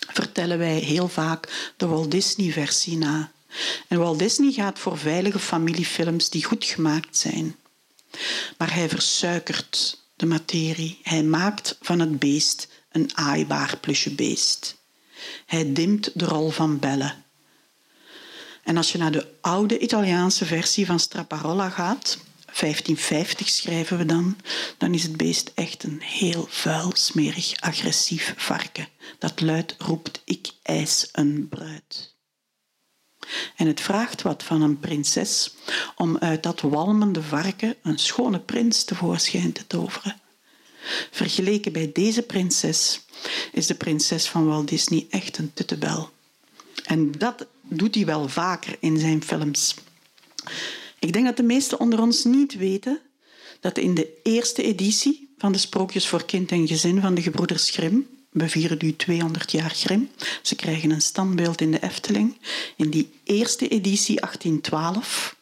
[0.07, 3.31] vertellen wij heel vaak de Walt Disney-versie na.
[3.87, 7.55] En Walt Disney gaat voor veilige familiefilms die goed gemaakt zijn.
[8.57, 10.99] Maar hij versuikert de materie.
[11.03, 14.75] Hij maakt van het beest een aaibaar plusje beest.
[15.45, 17.13] Hij dimt de rol van Belle.
[18.63, 24.37] En als je naar de oude Italiaanse versie van Straparola gaat, 1550 schrijven we dan,
[24.77, 28.87] dan is het beest echt een heel vuil, smerig, agressief varken.
[29.19, 32.10] Dat luid roept, ik eis een bruid.
[33.55, 35.53] En het vraagt wat van een prinses
[35.95, 40.21] om uit dat walmende varken een schone prins tevoorschijn te toveren.
[41.11, 43.05] Vergeleken bij deze prinses
[43.51, 46.09] is de prinses van Walt Disney echt een tuttebel.
[46.85, 49.75] En dat doet hij wel vaker in zijn films.
[50.99, 52.99] Ik denk dat de meesten onder ons niet weten
[53.59, 57.69] dat in de eerste editie van de Sprookjes voor Kind en Gezin van de gebroeders
[57.69, 60.09] Grimm we vieren nu 200 jaar Grim.
[60.41, 62.37] Ze krijgen een standbeeld in de Efteling.
[62.75, 65.35] In die eerste editie, 1812,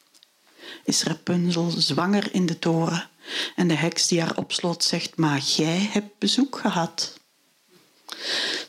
[0.83, 3.09] is Rapunzel zwanger in de toren.
[3.55, 7.18] En de heks die haar opsloot zegt, maar jij hebt bezoek gehad.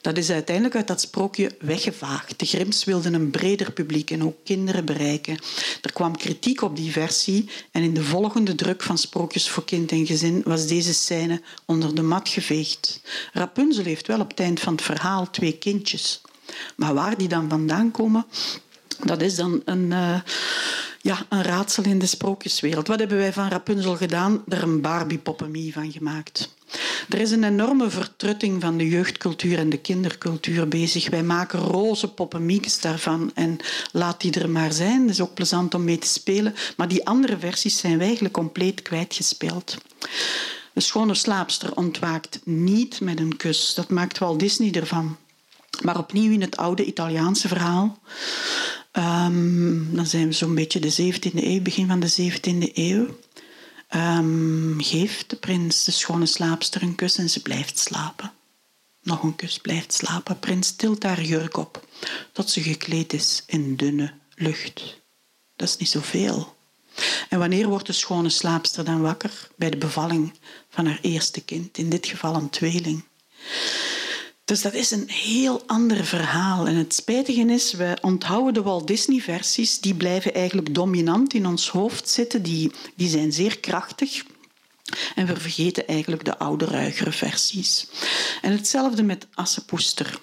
[0.01, 2.39] Dat is uiteindelijk uit dat sprookje weggevaagd.
[2.39, 5.39] De Grims wilden een breder publiek en ook kinderen bereiken.
[5.83, 9.93] Er kwam kritiek op die versie en in de volgende druk van Sprookjes voor kind
[9.93, 13.01] en gezin was deze scène onder de mat geveegd.
[13.33, 16.21] Rapunzel heeft wel op het eind van het verhaal twee kindjes.
[16.77, 18.27] Maar waar die dan vandaan komen,
[19.05, 20.21] dat is dan een, uh,
[21.01, 22.87] ja, een raadsel in de sprookjeswereld.
[22.87, 24.43] Wat hebben wij van Rapunzel gedaan?
[24.49, 26.55] Er een Barbie-poppemie van gemaakt.
[27.09, 31.11] Er is een enorme vertrutting van de jeugdcultuur en de kindercultuur bezig.
[31.11, 33.57] Wij maken roze poppenmiekes daarvan en
[33.93, 35.01] laat die er maar zijn.
[35.01, 36.55] Het is ook plezant om mee te spelen.
[36.77, 39.77] Maar die andere versies zijn wij eigenlijk compleet kwijtgespeeld.
[40.73, 43.75] De schone slaapster ontwaakt niet met een kus.
[43.75, 45.17] Dat maakt Walt Disney ervan.
[45.83, 47.99] Maar opnieuw in het oude Italiaanse verhaal.
[48.93, 53.07] Um, dan zijn we zo'n beetje de 17e eeuw, begin van de 17e eeuw.
[53.95, 58.33] Um, geeft de prins de schone slaapster een kus en ze blijft slapen.
[59.03, 60.39] Nog een kus, blijft slapen.
[60.39, 61.87] Prins tilt haar jurk op,
[62.33, 65.01] tot ze gekleed is in dunne lucht.
[65.57, 66.57] Dat is niet zoveel.
[67.29, 69.49] En wanneer wordt de schone slaapster dan wakker?
[69.57, 70.39] Bij de bevalling
[70.69, 73.05] van haar eerste kind, in dit geval een tweeling.
[74.51, 76.67] Dus dat is een heel ander verhaal.
[76.67, 81.69] En het spijtige is, we onthouden de Walt Disney-versies, die blijven eigenlijk dominant in ons
[81.69, 84.25] hoofd zitten, die, die zijn zeer krachtig.
[85.15, 87.87] En we vergeten eigenlijk de oude, ruigere versies.
[88.43, 90.21] En hetzelfde met Assepoester.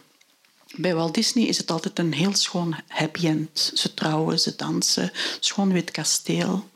[0.75, 3.71] Bij Walt Disney is het altijd een heel schoon happy end.
[3.73, 6.69] Ze trouwen, ze dansen, schoon wit kasteel.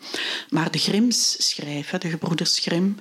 [0.49, 2.97] Maar de Grims schrijven, de gebroeders Grim,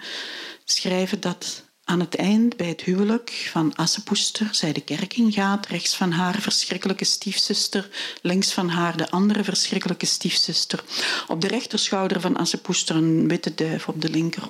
[0.64, 5.96] schrijven dat aan het eind, bij het huwelijk van Assepoester, zij de kerk ingaat, rechts
[5.96, 7.88] van haar verschrikkelijke stiefzuster,
[8.22, 10.84] links van haar de andere verschrikkelijke stiefzuster.
[11.28, 14.42] Op de rechterschouder van Assepoester een witte duif, op de linker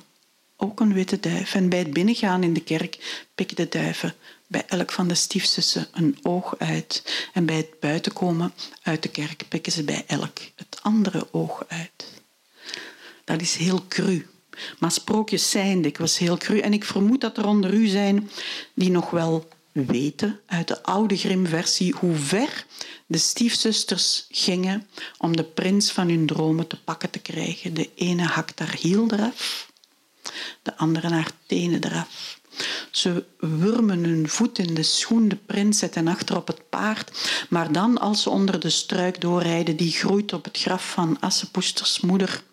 [0.57, 1.55] ook een witte duif.
[1.55, 4.15] En bij het binnengaan in de kerk pikken de duiven
[4.47, 7.27] bij elk van de stiefzussen een oog uit.
[7.33, 12.21] En bij het buitenkomen uit de kerk pikken ze bij elk het andere oog uit.
[13.23, 14.25] Dat is heel cru.
[14.79, 16.59] Maar sprookjes zijn dikwijls heel cru.
[16.59, 18.29] En ik vermoed dat er onder u zijn
[18.73, 22.65] die nog wel weten uit de oude Grimm-versie hoe ver
[23.05, 24.87] de stiefzusters gingen
[25.17, 27.73] om de prins van hun dromen te pakken te krijgen.
[27.73, 29.71] De ene hakt haar hiel eraf,
[30.61, 32.39] de andere haar tenen eraf.
[32.91, 37.19] Ze wurmen hun voet in de schoen, de prins zetten achter op het paard.
[37.49, 41.99] Maar dan, als ze onder de struik doorrijden, die groeit op het graf van Assepoesters
[41.99, 42.43] moeder,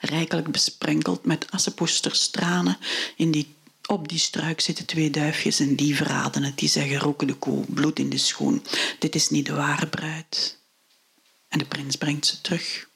[0.00, 2.78] rijkelijk besprenkeld met assepoesters tranen.
[3.16, 3.54] In die,
[3.86, 6.58] op die struik zitten twee duifjes en die verraden het.
[6.58, 8.62] Die zeggen, roken de koe, bloed in de schoen.
[8.98, 10.58] Dit is niet de ware bruid.
[11.48, 12.88] En de prins brengt ze terug.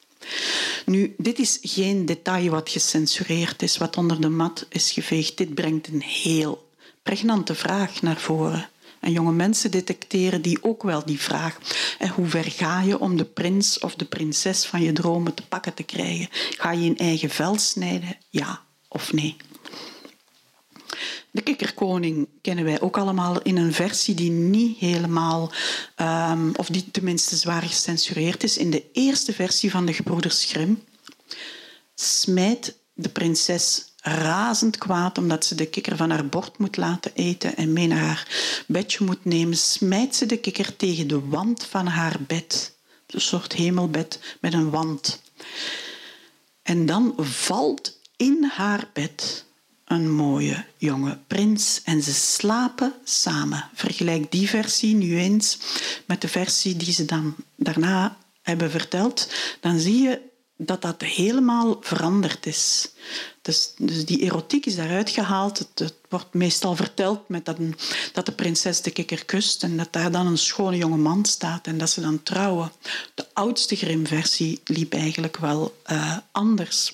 [0.87, 5.37] Nu, dit is geen detail wat gecensureerd is, wat onder de mat is geveegd.
[5.37, 6.71] Dit brengt een heel
[7.03, 8.69] pregnante vraag naar voren.
[9.01, 11.59] En jonge mensen detecteren die ook wel die vraag.
[11.99, 15.47] En hoe ver ga je om de prins of de prinses van je dromen te
[15.47, 16.29] pakken te krijgen?
[16.31, 18.17] Ga je in eigen vel snijden?
[18.29, 19.37] Ja of nee?
[21.31, 25.53] De Kikkerkoning kennen wij ook allemaal in een versie die niet helemaal,
[25.97, 28.57] um, of die tenminste zwaar gecensureerd is.
[28.57, 30.83] In de eerste versie van de Gebroeders Grimm
[31.95, 37.57] smijt de prinses razend kwaad omdat ze de kikker van haar bord moet laten eten
[37.57, 38.29] en mee naar haar
[38.67, 42.75] bedje moet nemen, smijt ze de kikker tegen de wand van haar bed.
[43.07, 45.21] Een soort hemelbed met een wand.
[46.63, 49.45] En dan valt in haar bed
[49.85, 53.69] een mooie jonge prins en ze slapen samen.
[53.75, 55.59] Vergelijk die versie nu eens
[56.07, 59.33] met de versie die ze dan daarna hebben verteld.
[59.61, 60.30] Dan zie je
[60.63, 62.91] dat dat helemaal veranderd is.
[63.43, 65.59] Dus, dus die erotiek is daaruit gehaald.
[65.59, 67.57] Het, wordt meestal verteld met dat,
[68.13, 71.67] dat de prinses de kikker kust en dat daar dan een schone jonge man staat
[71.67, 72.73] en dat ze dan trouwen.
[73.15, 76.93] De oudste Grimm-versie liep eigenlijk wel uh, anders.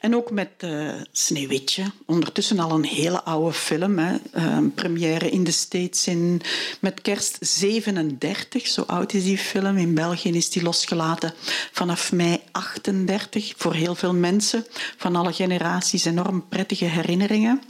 [0.00, 3.98] En ook met uh, Sneeuwwitje, ondertussen al een hele oude film.
[3.98, 4.16] Hè.
[4.36, 6.40] Uh, première in de States in,
[6.80, 9.76] met kerst 37, zo oud is die film.
[9.76, 11.34] In België is die losgelaten
[11.72, 13.52] vanaf mei 38.
[13.56, 14.66] Voor heel veel mensen
[14.96, 17.62] van alle generaties enorm prettige herinneringen.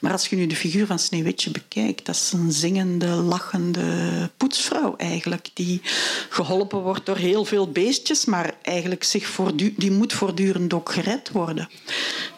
[0.00, 3.86] Maar als je nu de figuur van Sneeuwwitje bekijkt, dat is een zingende, lachende
[4.36, 5.50] poetsvrouw eigenlijk.
[5.54, 5.80] Die
[6.28, 9.36] geholpen wordt door heel veel beestjes, maar eigenlijk zich
[9.76, 11.47] die moet voortdurend ook gered worden.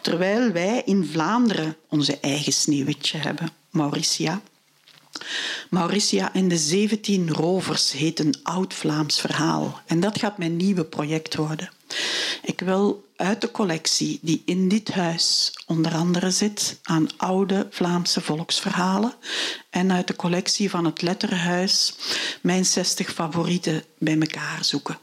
[0.01, 4.41] Terwijl wij in Vlaanderen onze eigen sneeuwwitje hebben, Mauricia.
[5.69, 9.81] Mauricia en de 17 rovers heet een oud-Vlaams verhaal.
[9.85, 11.69] En dat gaat mijn nieuwe project worden.
[12.43, 18.21] Ik wil uit de collectie die in dit huis onder andere zit aan oude Vlaamse
[18.21, 19.13] volksverhalen
[19.69, 21.93] en uit de collectie van het Letterhuis
[22.41, 24.97] mijn 60 favorieten bij elkaar zoeken.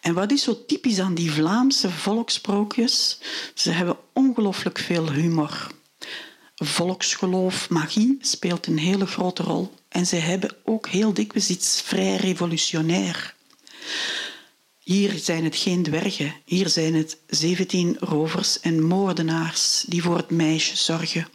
[0.00, 3.18] En wat is zo typisch aan die Vlaamse volkssprookjes?
[3.54, 5.66] Ze hebben ongelooflijk veel humor.
[6.54, 9.74] Volksgeloof, magie speelt een hele grote rol.
[9.88, 13.34] En ze hebben ook heel dikwijls iets vrij revolutionair.
[14.78, 20.30] Hier zijn het geen dwergen, hier zijn het 17 rovers en moordenaars die voor het
[20.30, 21.28] meisje zorgen.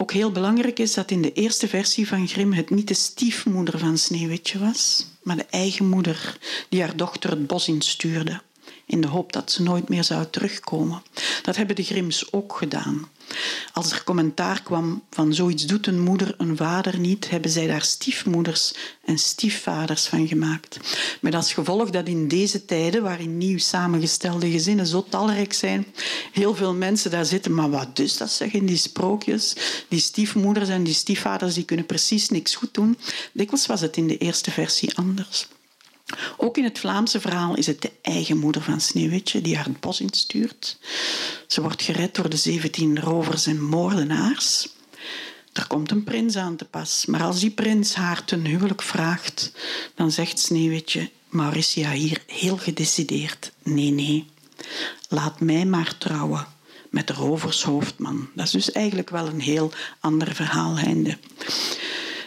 [0.00, 3.78] Ook heel belangrijk is dat in de eerste versie van Grimm het niet de stiefmoeder
[3.78, 6.38] van Sneeuwwitje was, maar de eigen moeder
[6.68, 8.40] die haar dochter het bos instuurde,
[8.86, 11.02] in de hoop dat ze nooit meer zou terugkomen.
[11.42, 13.08] Dat hebben de Grims ook gedaan.
[13.72, 17.82] Als er commentaar kwam van zoiets doet een moeder een vader niet, hebben zij daar
[17.82, 18.74] stiefmoeders
[19.04, 20.78] en stiefvaders van gemaakt.
[21.20, 25.86] Met als gevolg dat in deze tijden, waarin nieuw samengestelde gezinnen zo talrijk zijn,
[26.32, 27.54] heel veel mensen daar zitten.
[27.54, 29.56] Maar wat dus dat zeggen die sprookjes?
[29.88, 32.98] Die stiefmoeders en die stiefvaders die kunnen precies niks goed doen.
[33.32, 35.48] Dikwijls was het in de eerste versie anders.
[36.36, 39.80] Ook in het Vlaamse verhaal is het de eigen moeder van Sneeuwwitje die haar het
[39.80, 40.78] bos instuurt.
[41.46, 44.68] Ze wordt gered door de 17 rovers en moordenaars.
[45.52, 49.52] Er komt een prins aan te pas, maar als die prins haar ten huwelijk vraagt,
[49.94, 54.26] dan zegt Sneeuwwitje, Mauricia hier heel gedecideerd, nee, nee,
[55.08, 56.46] laat mij maar trouwen
[56.90, 58.28] met de rovershoofdman.
[58.34, 60.76] Dat is dus eigenlijk wel een heel ander verhaal.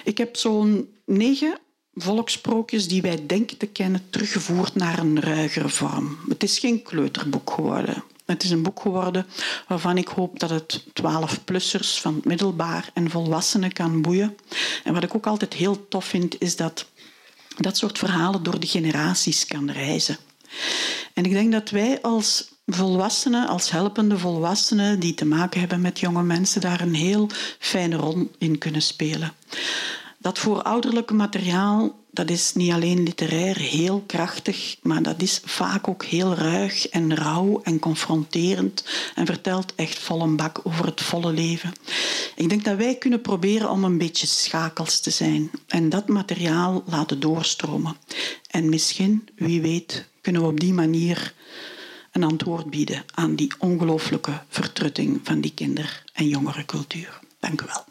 [0.03, 1.57] Ik heb zo'n negen
[1.95, 6.17] volkssprookjes die wij denken te kennen teruggevoerd naar een ruigere vorm.
[6.29, 8.03] Het is geen kleuterboek geworden.
[8.25, 9.25] Het is een boek geworden
[9.67, 14.35] waarvan ik hoop dat het 12-plussers van middelbaar en volwassenen kan boeien.
[14.83, 16.85] En wat ik ook altijd heel tof vind, is dat
[17.57, 20.17] dat soort verhalen door de generaties kan reizen.
[21.13, 25.99] En ik denk dat wij als volwassenen, als helpende volwassenen die te maken hebben met
[25.99, 27.29] jonge mensen, daar een heel
[27.59, 29.33] fijne rol in kunnen spelen.
[30.21, 36.05] Dat voorouderlijke materiaal dat is niet alleen literair heel krachtig, maar dat is vaak ook
[36.05, 38.83] heel ruig en rauw en confronterend
[39.15, 41.73] en vertelt echt vol een bak over het volle leven.
[42.35, 46.83] Ik denk dat wij kunnen proberen om een beetje schakels te zijn en dat materiaal
[46.85, 47.95] laten doorstromen.
[48.49, 51.33] En misschien, wie weet, kunnen we op die manier
[52.11, 57.19] een antwoord bieden aan die ongelooflijke vertrutting van die kinder- en jongerencultuur.
[57.39, 57.90] Dank u wel.